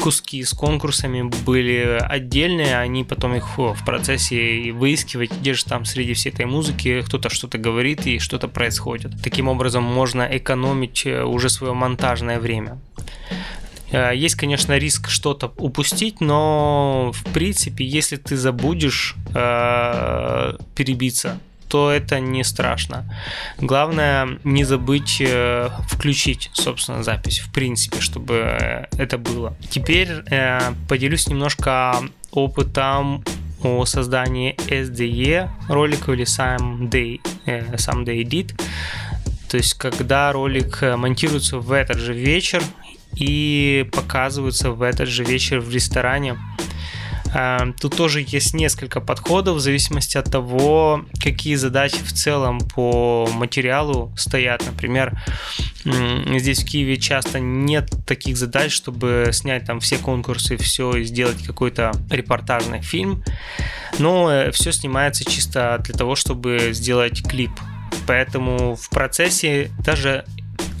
[0.00, 6.14] куски с конкурсами были отдельные, они потом их в процессе выискивать, где же там среди
[6.14, 9.12] всей этой музыки кто-то что-то говорит и что-то происходит.
[9.22, 12.78] Таким образом можно экономить э, уже свое монтажное время.
[13.90, 21.38] Э, есть, конечно, риск что-то упустить, но в принципе, если ты забудешь э, перебиться,
[21.70, 23.04] то это не страшно.
[23.58, 29.56] Главное не забыть э, включить, собственно, запись, в принципе, чтобы это было.
[29.70, 31.94] Теперь э, поделюсь немножко
[32.32, 33.22] опытом
[33.62, 38.60] о создании SDE ролика или Someday, э, Someday Edit.
[39.48, 42.64] То есть, когда ролик монтируется в этот же вечер
[43.14, 46.36] и показывается в этот же вечер в ресторане
[47.80, 54.12] тут тоже есть несколько подходов в зависимости от того, какие задачи в целом по материалу
[54.16, 54.64] стоят.
[54.66, 55.20] Например,
[55.84, 61.42] здесь в Киеве часто нет таких задач, чтобы снять там все конкурсы, все и сделать
[61.44, 63.22] какой-то репортажный фильм.
[63.98, 67.50] Но э, все снимается чисто для того, чтобы сделать клип.
[68.06, 70.24] Поэтому в процессе даже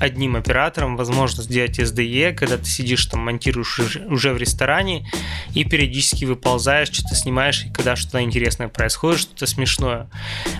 [0.00, 5.06] одним оператором возможно сделать SDE, когда ты сидишь там, монтируешь уже в ресторане
[5.54, 10.08] и периодически выползаешь, что-то снимаешь, и когда что-то интересное происходит, что-то смешное.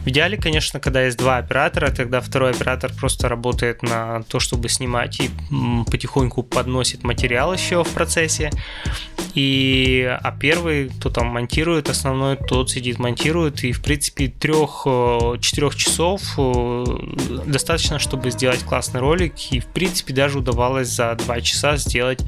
[0.04, 4.68] В идеале, конечно, когда есть два оператора, тогда второй оператор просто работает на то, чтобы
[4.68, 5.30] снимать и
[5.90, 8.50] потихоньку подносит материал еще в процессе.
[9.34, 16.20] И, а первый, кто там монтирует, основной, тот сидит, монтирует, и в принципе трех-четырех часов
[16.36, 16.84] э,
[17.46, 22.20] достаточно, чтобы сделать классный ролик, и в принципе даже удавалось за два часа сделать.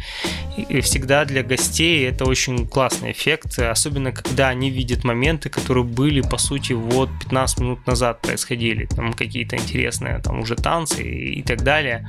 [0.57, 6.21] И всегда для гостей это очень классный эффект, особенно когда они видят моменты, которые были
[6.21, 11.63] по сути вот 15 минут назад происходили, там какие-то интересные там уже танцы и так
[11.63, 12.09] далее.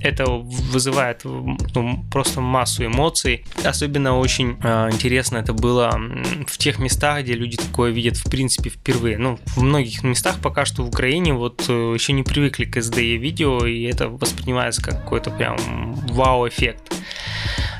[0.00, 5.98] Это вызывает ну, просто массу эмоций, особенно очень э, интересно это было
[6.46, 9.18] в тех местах, где люди такое видят в принципе впервые.
[9.18, 13.16] Ну, в многих местах пока что в Украине вот э, еще не привыкли к SDE
[13.16, 15.56] видео, и это воспринимается как какой-то прям
[16.10, 16.92] вау-эффект.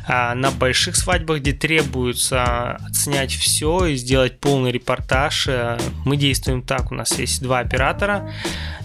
[0.09, 6.63] А на больших свадьбах, где требуется снять все и сделать полный репортаж, э, мы действуем
[6.63, 6.93] так.
[6.93, 8.33] У нас есть два оператора.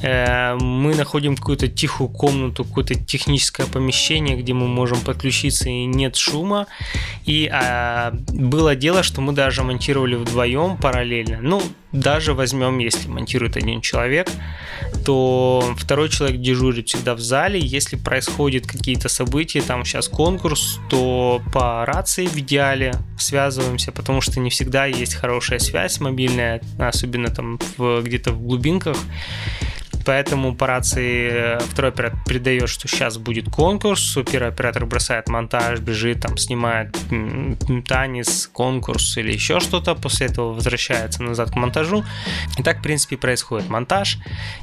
[0.01, 6.15] Э, мы находим какую-то тихую комнату, какое-то техническое помещение, где мы можем подключиться и нет
[6.15, 6.65] шума.
[7.25, 11.37] И а, было дело, что мы даже монтировали вдвоем параллельно.
[11.41, 14.29] Ну, даже возьмем, если монтирует один человек,
[15.05, 17.59] то второй человек дежурит всегда в зале.
[17.59, 24.39] Если происходят какие-то события, там сейчас конкурс, то по рации в идеале связываемся, потому что
[24.39, 28.97] не всегда есть хорошая связь мобильная, особенно там где-то в глубинках.
[30.05, 35.79] Поэтому по рации э, второй оператор передает, что сейчас будет конкурс, первый оператор бросает монтаж,
[35.79, 36.97] бежит, там снимает
[37.87, 42.03] танец, конкурс или еще что-то, после этого возвращается назад к монтажу.
[42.57, 44.17] И так, в принципе, происходит монтаж,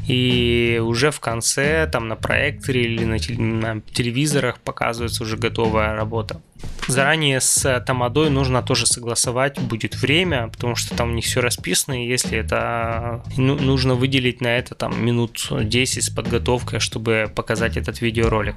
[0.06, 6.40] и уже в конце там на проекторе или на телевизорах показывается уже готовая работа.
[6.86, 12.02] Заранее с Тамадой нужно тоже согласовать будет время, потому что там у них все расписано,
[12.02, 17.76] и если это ну, нужно выделить на это там минут 10 с подготовкой, чтобы показать
[17.76, 18.56] этот видеоролик.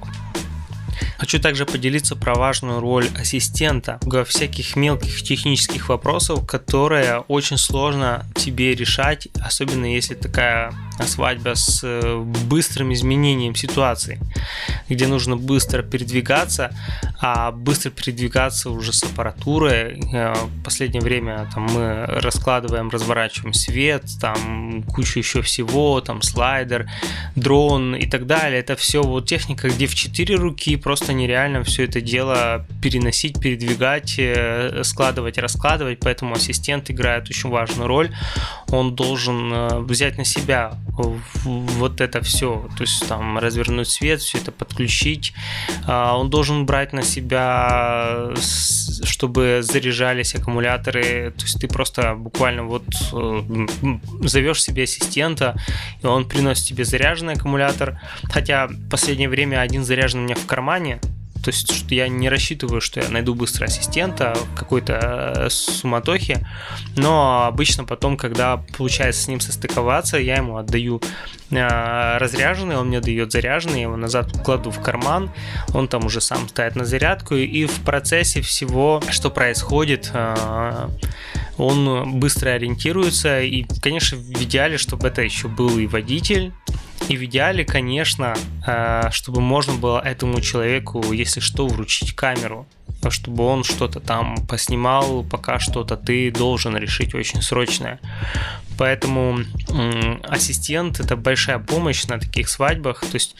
[1.18, 8.26] Хочу также поделиться про важную роль ассистента во всяких мелких технических вопросах, которые очень сложно
[8.34, 10.72] тебе решать, особенно если такая
[11.06, 14.18] свадьба с э, быстрым изменением ситуации,
[14.88, 16.74] где нужно быстро передвигаться,
[17.20, 20.00] а быстро передвигаться уже с аппаратурой.
[20.12, 26.90] Э, в последнее время там, мы раскладываем, разворачиваем свет, там кучу еще всего, там слайдер,
[27.36, 28.60] дрон и так далее.
[28.60, 34.16] Это все вот техника, где в четыре руки просто нереально все это дело переносить, передвигать,
[34.18, 38.10] э, складывать, раскладывать, поэтому ассистент играет очень важную роль.
[38.68, 44.52] Он должен взять на себя вот это все, то есть там развернуть свет, все это
[44.52, 45.32] подключить.
[45.86, 52.84] А, он должен брать на себя, чтобы заряжались аккумуляторы, то есть ты просто буквально вот
[53.12, 53.66] э,
[54.20, 55.56] зовешь себе ассистента,
[56.02, 60.46] и он приносит тебе заряженный аккумулятор, хотя в последнее время один заряжен у меня в
[60.46, 61.00] кармане,
[61.42, 66.46] то есть что я не рассчитываю, что я найду быстро ассистента какой-то э, суматохе,
[66.96, 71.00] но обычно потом, когда получается с ним состыковаться, я ему отдаю
[71.50, 75.30] э, разряженный, он мне дает заряженный, я его назад кладу в карман,
[75.74, 80.88] он там уже сам ставит на зарядку, и в процессе всего, что происходит, э,
[81.58, 86.52] он быстро ориентируется, и, конечно, в идеале, чтобы это еще был и водитель,
[87.08, 88.34] и в идеале, конечно,
[88.66, 92.66] э, чтобы можно было этому человеку, если что, вручить камеру,
[93.10, 98.00] чтобы он что-то там поснимал, пока что-то ты должен решить очень срочное.
[98.78, 99.38] Поэтому
[100.24, 103.00] ассистент это большая помощь на таких свадьбах.
[103.00, 103.36] То есть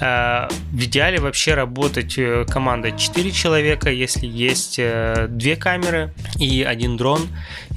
[0.00, 6.96] э, в идеале вообще работать э, команда 4 человека, если есть две камеры и один
[6.96, 7.28] дрон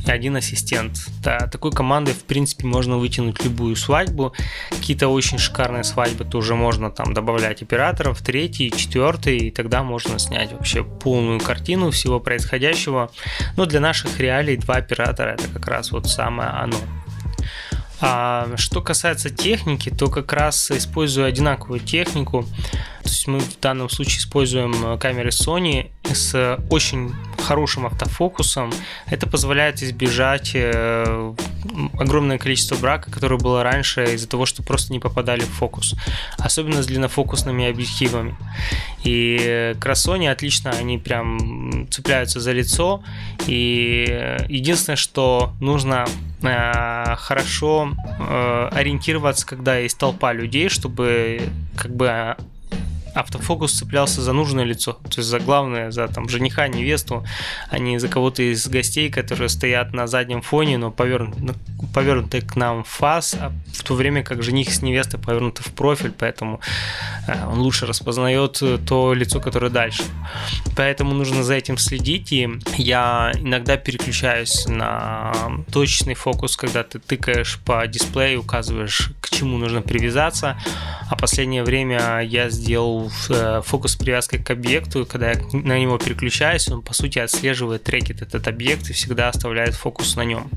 [0.05, 1.07] и один ассистент.
[1.23, 4.33] Да, такой командой, в принципе, можно вытянуть любую свадьбу.
[4.69, 10.51] Какие-то очень шикарные свадьбы тоже можно там добавлять операторов, третий, четвертый, и тогда можно снять
[10.51, 13.11] вообще полную картину всего происходящего.
[13.57, 16.77] Но для наших реалий два оператора это как раз вот самое оно.
[18.01, 22.43] А что касается техники, то как раз использую одинаковую технику.
[23.03, 28.71] То есть мы в данном случае используем камеры Sony с очень хорошим автофокусом.
[29.07, 31.33] Это позволяет избежать э,
[31.97, 35.95] огромное количество брака, которое было раньше из-за того, что просто не попадали в фокус.
[36.37, 38.35] Особенно с длиннофокусными объективами.
[39.03, 43.03] И красони отлично, они прям цепляются за лицо.
[43.47, 46.05] И единственное, что нужно
[46.41, 51.41] э, хорошо э, ориентироваться, когда есть толпа людей, чтобы
[51.75, 52.35] как бы
[53.13, 57.25] автофокус цеплялся за нужное лицо, то есть за главное, за там жениха, невесту,
[57.69, 61.53] а не за кого-то из гостей, которые стоят на заднем фоне, но повернуты, ну,
[61.93, 65.71] повернуты к нам в фас, а в то время как жених с невестой повернуты в
[65.73, 66.59] профиль, поэтому
[67.27, 70.03] э, он лучше распознает то лицо, которое дальше.
[70.75, 75.33] Поэтому нужно за этим следить, и я иногда переключаюсь на
[75.71, 80.57] точечный фокус, когда ты тыкаешь по дисплею, указываешь, к чему нужно привязаться,
[81.09, 86.67] а последнее время я сделал Э, фокус привязки к объекту, когда я на него переключаюсь,
[86.69, 90.49] он по сути отслеживает, трекит этот объект и всегда оставляет фокус на нем.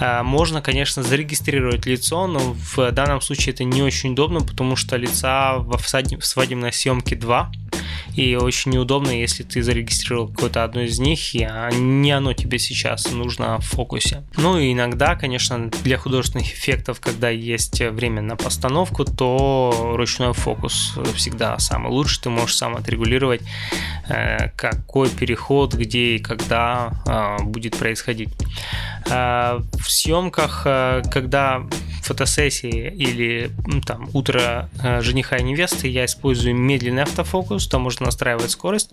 [0.00, 4.96] Э, можно, конечно, зарегистрировать лицо, но в данном случае это не очень удобно, потому что
[4.96, 7.52] лица в свадебной съемке 2,
[8.14, 13.10] и очень неудобно, если ты зарегистрировал какое-то одно из них, и не оно тебе сейчас
[13.10, 14.22] нужно в фокусе.
[14.36, 20.94] Ну и иногда, конечно, для художественных эффектов, когда есть время на постановку, то ручной фокус
[21.14, 22.22] всегда самый лучший.
[22.22, 23.42] Ты можешь сам отрегулировать,
[24.08, 28.30] э, какой переход, где и когда э, будет происходить.
[29.10, 31.62] Э, в съемках, когда
[32.02, 33.50] фотосессии или
[33.84, 38.90] там утро жениха и невесты я использую медленный автофокус, там можно настраивать скорость,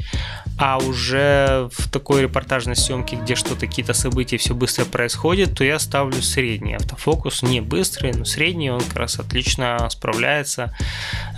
[0.59, 5.79] а уже в такой репортажной съемке, где что-то, какие-то события, все быстро происходит, то я
[5.79, 10.71] ставлю средний автофокус, не быстрый, но средний, он как раз отлично справляется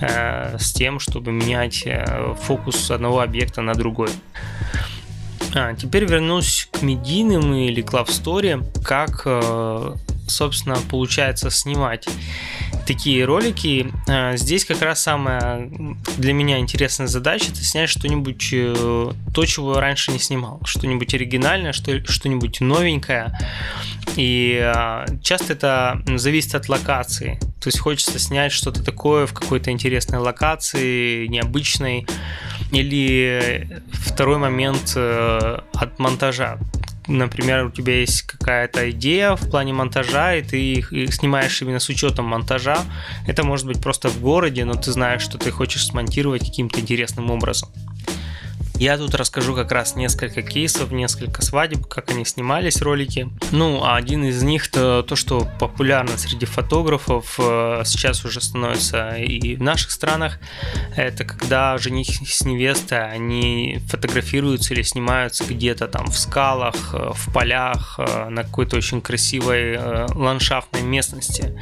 [0.01, 4.09] э, с тем, чтобы менять э, фокус одного объекта на другой.
[5.55, 9.95] А, теперь вернусь к медийным или Story, как, э,
[10.27, 12.07] собственно, получается снимать
[12.85, 13.91] такие ролики.
[14.07, 15.69] А, здесь как раз самая
[16.17, 20.61] для меня интересная задача это снять что-нибудь, э, то, чего я раньше не снимал.
[20.65, 23.37] Что-нибудь оригинальное, что, что-нибудь новенькое.
[24.15, 27.39] И а, часто это зависит от локации.
[27.61, 32.07] То есть хочется снять что-то такое в какой-то интересной локации, необычной.
[32.71, 36.57] Или второй момент э, от монтажа
[37.07, 41.89] например, у тебя есть какая-то идея в плане монтажа, и ты их снимаешь именно с
[41.89, 42.77] учетом монтажа.
[43.27, 47.31] Это может быть просто в городе, но ты знаешь, что ты хочешь смонтировать каким-то интересным
[47.31, 47.69] образом.
[48.79, 53.27] Я тут расскажу как раз несколько кейсов, несколько свадеб, как они снимались ролики.
[53.51, 59.15] Ну, а один из них то, то что популярно среди фотографов, э, сейчас уже становится
[59.15, 60.37] и в наших странах,
[60.95, 67.33] это когда жених с невестой, они фотографируются или снимаются где-то там в скалах, э, в
[67.33, 69.79] полях, э, на какой-то очень красивой
[70.13, 71.59] ландшафтной местности.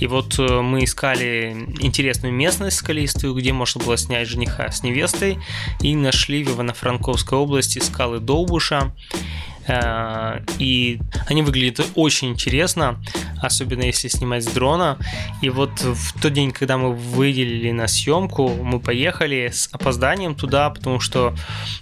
[0.00, 5.38] И вот мы искали интересную местность скалистую, где можно было снять жениха с невестой,
[5.80, 8.92] и нашли в Ивано-Франковской области скалы Долбуша.
[9.66, 13.00] Э, и они выглядят очень интересно,
[13.40, 14.98] особенно если снимать с дрона.
[15.42, 20.70] И вот в тот день, когда мы выделили на съемку, мы поехали с опозданием туда,
[20.70, 21.34] потому что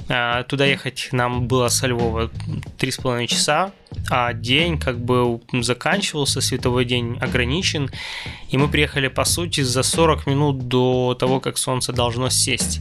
[0.09, 2.31] э, туда ехать нам было со Львова
[2.79, 3.73] 3,5 часа,
[4.11, 7.91] а день как бы заканчивался, световой день ограничен,
[8.51, 12.81] и мы приехали, по сути, за 40 минут до того, как солнце должно сесть.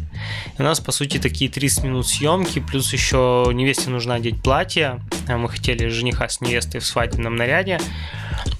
[0.57, 5.01] И у нас, по сути, такие 30 минут съемки, плюс еще невесте нужно одеть платье,
[5.27, 7.79] а мы хотели жениха с невестой в свадебном наряде,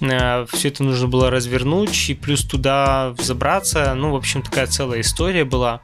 [0.00, 3.94] э, все это нужно было развернуть и плюс туда забраться.
[3.94, 5.80] Ну, в общем, такая целая история была.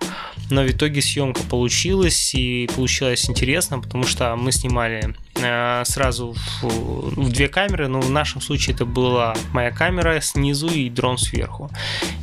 [0.50, 6.62] Но в итоге съемка получилась и получилось интересно, потому что мы снимали Э, сразу в,
[6.62, 11.70] в две камеры, но в нашем случае это была моя камера снизу и дрон сверху.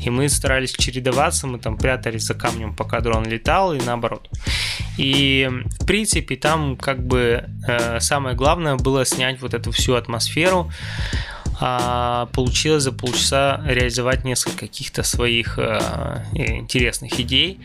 [0.04, 4.30] И мы старались чередоваться, мы там прятались за камнем, пока дрон летал, и наоборот.
[4.98, 5.50] И
[5.80, 10.72] в принципе там как бы э, самое главное было снять вот эту всю атмосферу.
[11.64, 17.60] А получилось за полчаса реализовать несколько каких-то своих э, интересных идей.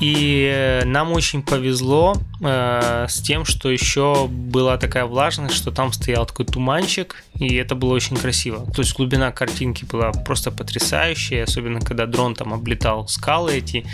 [0.00, 6.24] И нам очень повезло э, с тем, что еще была такая влажность, что там стоял
[6.24, 8.64] такой туманчик, и это было очень красиво.
[8.72, 13.84] То есть глубина картинки была просто потрясающая, особенно когда дрон там облетал скалы эти,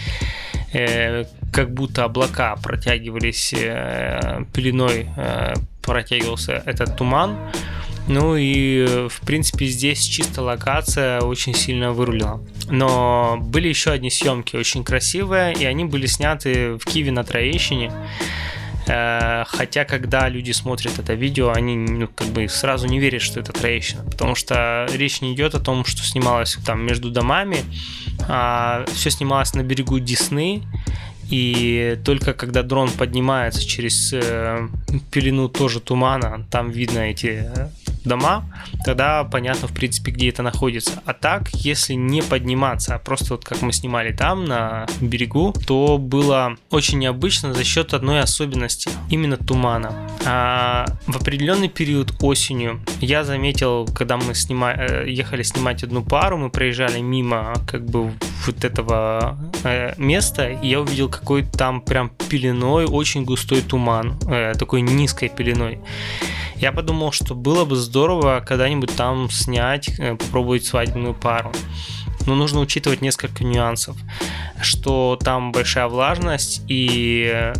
[0.72, 7.36] э, как будто облака протягивались э, пеленой, э, протягивался этот туман.
[8.08, 12.40] Ну и, в принципе, здесь чисто локация очень сильно вырулила.
[12.70, 17.92] Но были еще одни съемки очень красивые, и они были сняты в Киеве на Троещине.
[18.86, 23.40] Э, хотя, когда люди смотрят это видео, они ну, как бы сразу не верят, что
[23.40, 27.58] это Троещина, потому что речь не идет о том, что снималось там между домами,
[28.28, 30.62] а все снималось на берегу Десны,
[31.30, 34.68] и только когда дрон поднимается через э,
[35.10, 37.68] пелену тоже тумана, там видно эти э,
[38.04, 38.44] дома,
[38.84, 41.02] тогда понятно, в принципе, где это находится.
[41.04, 45.98] А так, если не подниматься, а просто вот как мы снимали там, на берегу, то
[45.98, 49.92] было очень необычно за счет одной особенности, именно тумана.
[50.24, 54.72] А в определенный период осенью я заметил, когда мы снима...
[54.72, 58.12] Э, ехали снимать одну пару, мы проезжали мимо как бы
[58.46, 64.54] вот этого э, места, и я увидел какой там прям пеленой очень густой туман, э,
[64.58, 65.78] такой низкой пеленой.
[66.56, 71.52] Я подумал, что было бы здорово когда-нибудь там снять, э, попробовать свадебную пару.
[72.26, 73.96] Но нужно учитывать несколько нюансов,
[74.60, 77.52] что там большая влажность и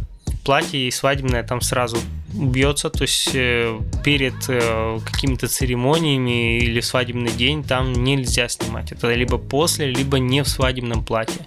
[0.45, 1.99] платье и свадебное там сразу
[2.35, 8.93] убьется, то есть э, перед э, какими-то церемониями или свадебный день там нельзя снимать.
[8.93, 11.47] Это либо после, либо не в свадебном платье.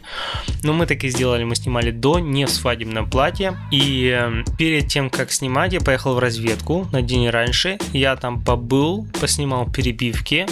[0.64, 3.58] Но мы так и сделали, мы снимали до, не в свадебном платье.
[3.72, 7.78] И э, перед тем, как снимать, я поехал в разведку на день раньше.
[7.94, 10.48] Я там побыл, поснимал перебивки,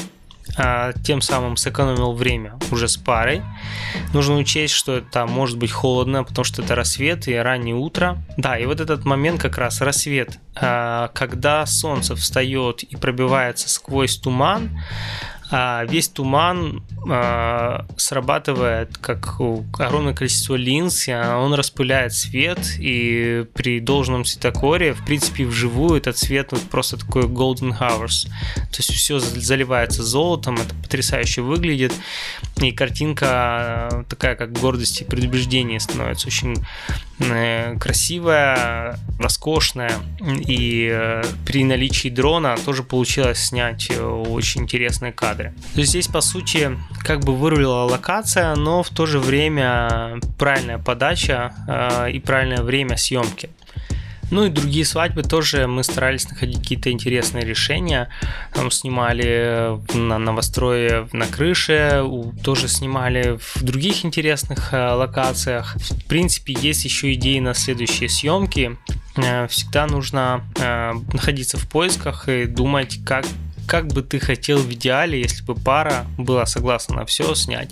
[1.03, 3.41] тем самым сэкономил время уже с парой.
[4.13, 8.23] Нужно учесть, что это может быть холодно, потому что это рассвет и раннее утро.
[8.37, 14.17] Да, и вот этот момент как раз рассвет, а, когда солнце встает и пробивается сквозь
[14.17, 14.81] туман,
[15.49, 19.39] а весь туман а, срабатывает как
[19.79, 26.17] огромное количество линз, и он распыляет свет, и при должном светокоре, в принципе, вживую этот
[26.17, 28.27] свет вот просто такой golden hours.
[28.55, 31.93] То есть все заливается золотом, это потрясающе выглядит,
[32.61, 36.57] и картинка а, такая, как гордость и предубеждение становится очень
[37.19, 39.91] Э, красивая, роскошная.
[40.47, 45.53] И э, при наличии дрона тоже получилось снять э, очень интересные кадры.
[45.73, 50.77] То есть здесь, по сути, как бы вырулила локация, но в то же время правильная
[50.77, 51.53] подача
[52.11, 53.49] и правильное время съемки.
[54.29, 58.09] Ну и другие свадьбы тоже мы старались находить какие-то интересные решения.
[58.53, 62.03] Там снимали на новострое на крыше,
[62.43, 65.77] тоже снимали в других интересных э, локациях.
[65.77, 68.77] В принципе, есть еще идеи на следующие съемки.
[69.15, 73.25] Э, всегда нужно э, находиться в поисках и думать, как
[73.67, 77.71] как бы ты хотел в идеале, если бы пара была согласна на все снять,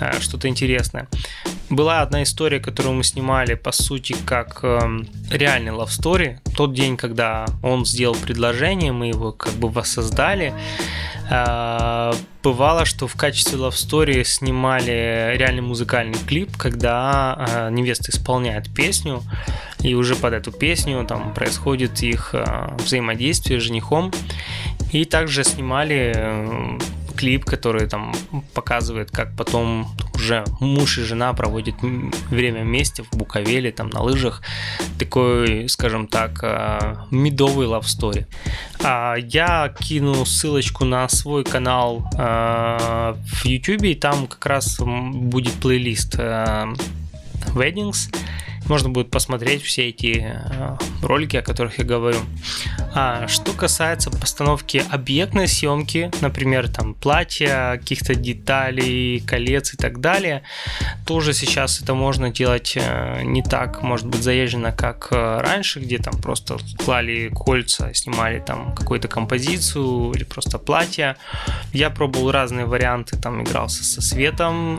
[0.00, 1.08] э, что-то интересное.
[1.70, 4.78] Была одна история, которую мы снимали, по сути, как э,
[5.30, 6.38] реальный love story.
[6.54, 10.52] Тот день, когда он сделал предложение, мы его как бы воссоздали.
[11.30, 12.12] Э,
[12.42, 19.22] бывало, что в качестве love story снимали реальный музыкальный клип, когда э, невеста исполняет песню,
[19.80, 22.34] и уже под эту песню там происходит их
[22.78, 24.12] взаимодействие с женихом.
[24.92, 26.78] И также снимали э,
[27.16, 28.12] клип, который там
[28.52, 31.76] показывает, как потом уже муж и жена проводят
[32.30, 34.42] время вместе в Буковеле, там на лыжах.
[34.98, 38.26] Такой, скажем так, э, медовый love story.
[38.82, 45.52] А я кину ссылочку на свой канал э, в YouTube, и там как раз будет
[45.52, 46.16] плейлист
[47.54, 48.10] Weddings
[48.68, 52.18] можно будет посмотреть все эти э, ролики, о которых я говорю.
[52.94, 60.42] А что касается постановки объектной съемки, например, там платья, каких-то деталей, колец и так далее,
[61.06, 65.98] тоже сейчас это можно делать э, не так, может быть, заезжено, как э, раньше, где
[65.98, 71.16] там просто клали кольца, снимали там какую-то композицию или просто платье.
[71.72, 74.78] Я пробовал разные варианты, там игрался со светом,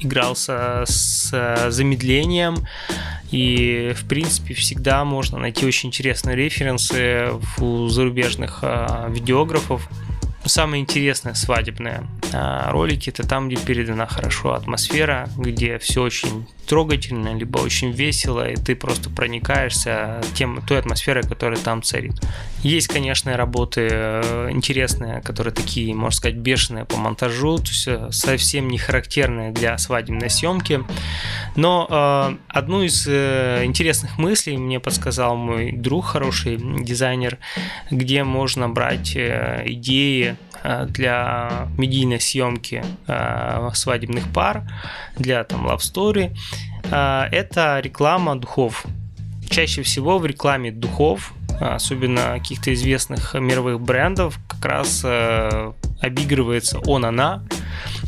[0.00, 2.66] игрался с э, замедлением,
[3.30, 9.08] и, в принципе, всегда можно найти очень интересные референсы у зарубежных э,
[10.44, 16.46] видеографов, самое интересное свадебное а, ролики это там, где передана хорошо атмосфера, где все очень
[16.66, 22.14] трогательно, либо очень весело, и ты просто проникаешься тем, той атмосферой, которая там царит.
[22.62, 28.08] Есть, конечно, работы э, интересные, которые такие, можно сказать, бешеные по монтажу, то есть э,
[28.10, 30.82] совсем не характерные для свадебной съемки.
[31.56, 37.38] Но э, одну из э, интересных мыслей мне подсказал мой друг, хороший дизайнер,
[37.90, 40.33] где можно брать э, идеи
[40.88, 44.62] для медийной съемки э, свадебных пар,
[45.16, 46.34] для там love story,
[46.84, 48.84] э, это реклама духов.
[49.48, 55.04] Чаще всего в рекламе духов, особенно каких-то известных мировых брендов, как раз
[56.00, 57.44] обигрывается он-она,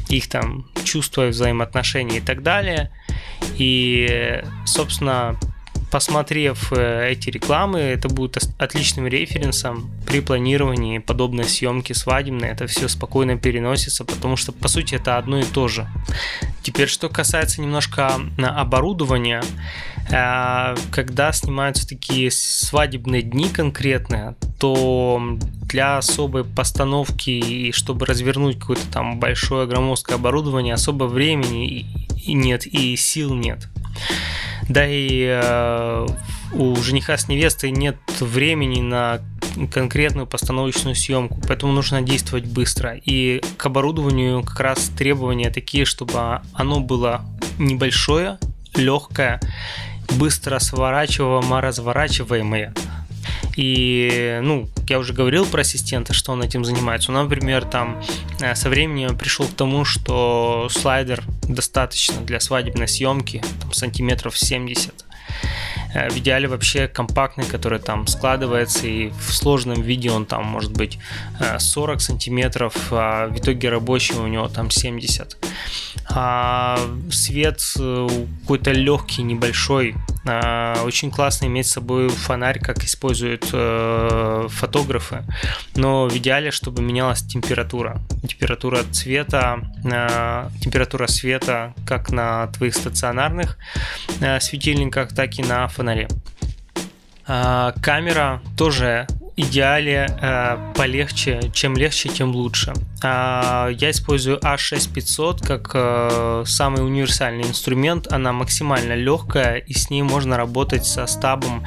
[0.09, 2.91] их там чувства, взаимоотношения и так далее.
[3.59, 5.39] И, собственно,
[5.91, 12.49] посмотрев э, эти рекламы, это будет отличным референсом при планировании подобной съемки свадебной.
[12.49, 15.89] Это все спокойно переносится, потому что, по сути, это одно и то же.
[16.63, 19.43] Теперь, что касается немножко оборудования,
[20.11, 28.87] э, когда снимаются такие свадебные дни конкретные, то для особой постановки и чтобы развернуть какое-то
[28.91, 31.87] там большое громоздкое оборудование особо времени
[32.27, 33.69] нет и сил нет.
[34.69, 35.76] Да и э,
[36.53, 39.21] у жениха с невестой нет времени на
[39.73, 43.01] конкретную постановочную съемку, поэтому нужно действовать быстро.
[43.05, 47.23] И к оборудованию как раз требования такие, чтобы оно было
[47.59, 48.39] небольшое,
[48.75, 49.41] легкое,
[50.19, 52.75] быстро сворачиваемое, разворачиваемое.
[53.57, 57.11] И, ну, я уже говорил про ассистента, что он этим занимается.
[57.11, 58.03] Он, например, там
[58.41, 65.06] э, со временем пришел к тому, что слайдер достаточно для свадебной съемки, там, сантиметров 70.
[65.95, 70.73] Э, в идеале вообще компактный, который там складывается, и в сложном виде он там может
[70.73, 70.99] быть
[71.59, 75.37] 40 сантиметров, а в итоге рабочий у него там 70.
[76.09, 76.79] А
[77.11, 79.95] свет какой-то легкий, небольшой,
[80.85, 85.25] очень классно иметь с собой фонарь, как используют фотографы,
[85.75, 88.01] но в идеале, чтобы менялась температура.
[88.27, 89.61] Температура цвета,
[90.61, 93.59] температура света как на твоих стационарных
[94.21, 96.09] э, светильниках, так и на фонаре.
[97.27, 99.07] А, камера тоже
[99.37, 102.73] идеале э, полегче, чем легче, тем лучше.
[103.03, 108.11] А, я использую A6500 как э, самый универсальный инструмент.
[108.11, 111.65] Она максимально легкая, и с ней можно работать со стабом.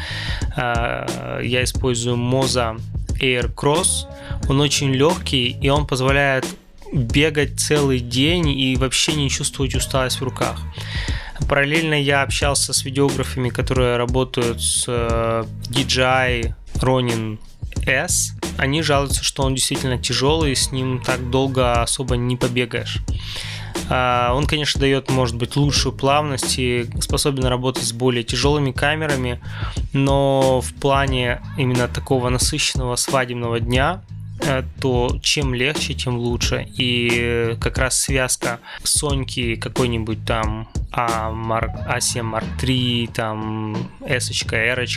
[0.57, 2.79] Я использую Moza
[3.21, 4.07] Air Cross.
[4.49, 6.45] Он очень легкий, и он позволяет
[6.91, 10.59] бегать целый день и вообще не чувствовать усталость в руках.
[11.47, 17.39] Параллельно я общался с видеографами, которые работают с э, DJI Ronin
[17.87, 18.33] S.
[18.57, 22.99] Они жалуются, что он действительно тяжелый, с ним так долго особо не побегаешь.
[23.89, 29.41] А, он, конечно, дает, может быть, лучшую плавность и способен работать с более тяжелыми камерами,
[29.93, 34.01] но в плане именно такого насыщенного свадебного дня
[34.81, 36.67] то чем легче, тем лучше.
[36.77, 44.87] И как раз связка Соньки какой-нибудь там а Mark, A7 Mark III, там S, R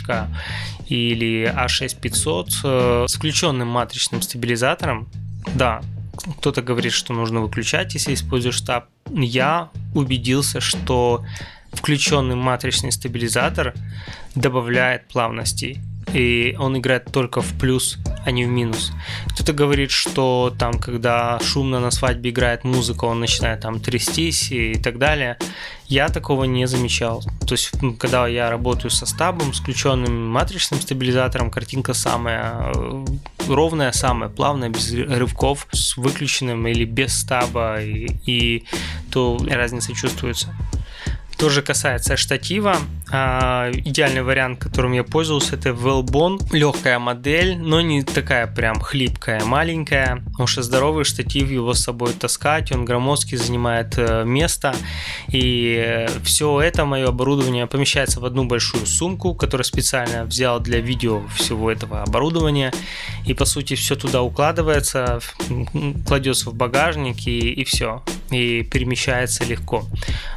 [0.87, 5.07] или A6500 э, с включенным матричным стабилизатором,
[5.55, 5.81] да,
[6.39, 8.87] кто-то говорит, что нужно выключать, если используешь штаб.
[9.11, 11.23] Я убедился, что
[11.71, 13.73] включенный матричный стабилизатор
[14.35, 15.79] добавляет плавностей
[16.13, 18.91] и он играет только в плюс, а не в минус.
[19.29, 24.75] Кто-то говорит, что там, когда шумно на свадьбе играет музыка, он начинает там трястись и
[24.75, 25.37] так далее.
[25.87, 27.23] Я такого не замечал.
[27.45, 33.05] То есть, когда я работаю со стабом, с включенным матричным стабилизатором, картинка самая э,
[33.47, 38.65] ровная, самая плавная, без рывков, с выключенным или без стаба, и, и
[39.11, 40.55] то разница чувствуется.
[41.43, 42.77] Тоже касается штатива.
[43.11, 46.39] А, идеальный вариант, которым я пользовался, это Wellbone.
[46.53, 50.23] Легкая модель, но не такая прям хлипкая, маленькая.
[50.31, 54.73] Потому что здоровый штатив его с собой таскать, он громоздкий, занимает э, место.
[55.27, 61.23] И все это мое оборудование помещается в одну большую сумку, которую специально взял для видео
[61.35, 62.71] всего этого оборудования.
[63.25, 65.19] И по сути все туда укладывается,
[66.07, 68.01] кладется в багажник и, и все.
[68.31, 69.83] И перемещается легко.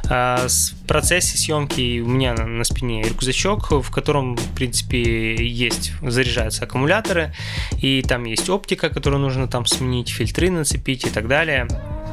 [0.09, 6.63] А, в процессе съемки у меня на спине рюкзачок, в котором, в принципе, есть, заряжаются
[6.63, 7.35] аккумуляторы,
[7.79, 11.67] и там есть оптика, которую нужно там сменить, фильтры нацепить и так далее.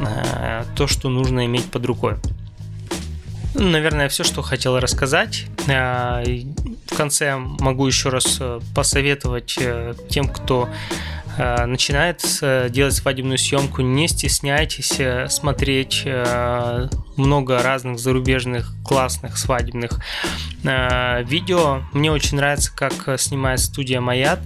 [0.07, 2.17] Э, то, что нужно иметь под рукой.
[3.55, 5.47] Наверное, все, что хотел рассказать.
[5.67, 6.23] Э,
[6.85, 9.59] в конце могу еще раз э, посоветовать
[10.11, 10.69] тем, кто
[11.37, 12.23] Э, начинает
[12.71, 20.01] делать свадебную съемку, не стесняйтесь э, смотреть э, много разных зарубежных классных свадебных
[20.63, 21.83] видео.
[21.93, 24.41] Мне очень нравится, как снимает студия Маят.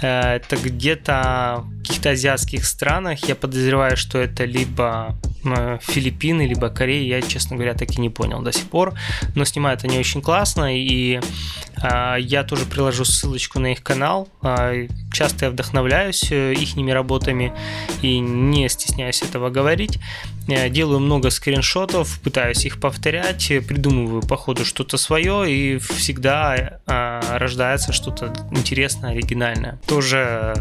[0.00, 3.28] Это где-то каких-то азиатских странах.
[3.28, 5.16] Я подозреваю, что это либо
[5.82, 8.94] Филиппины, либо Корея, я, честно говоря, так и не понял до сих пор.
[9.34, 11.20] Но снимают они очень классно, и
[11.82, 14.28] а, я тоже приложу ссылочку на их канал.
[14.40, 14.72] А,
[15.12, 17.52] часто я вдохновляюсь э, их работами
[18.02, 19.98] и не стесняюсь этого говорить.
[20.46, 27.38] Я делаю много скриншотов, пытаюсь их повторять, придумываю по ходу что-то свое, и всегда а,
[27.38, 29.80] рождается что-то интересное, оригинальное.
[29.86, 30.54] Тоже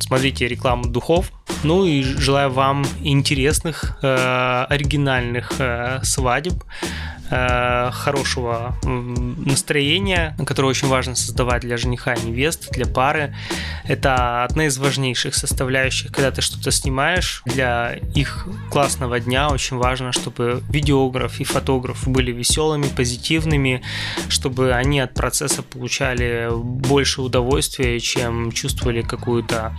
[0.00, 1.32] смотрите рекламу духов.
[1.64, 6.54] Ну и желаю вам интересных, э, оригинальных э, свадеб.
[7.28, 13.34] Э, хорошего настроения, которое очень важно создавать для жениха и невесты, для пары.
[13.84, 17.42] Это одна из важнейших составляющих, когда ты что-то снимаешь.
[17.44, 23.82] Для их классного дня очень важно, чтобы видеограф и фотограф были веселыми, позитивными,
[24.28, 29.76] чтобы они от процесса получали больше удовольствия, чем чувствовали какую-то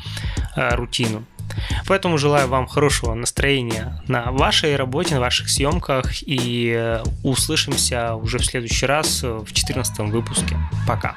[0.55, 1.23] э, рутину.
[1.87, 8.37] Поэтому желаю вам хорошего настроения на вашей работе, на ваших съемках и э, услышимся уже
[8.39, 10.57] в следующий раз в 14 выпуске.
[10.87, 11.15] Пока.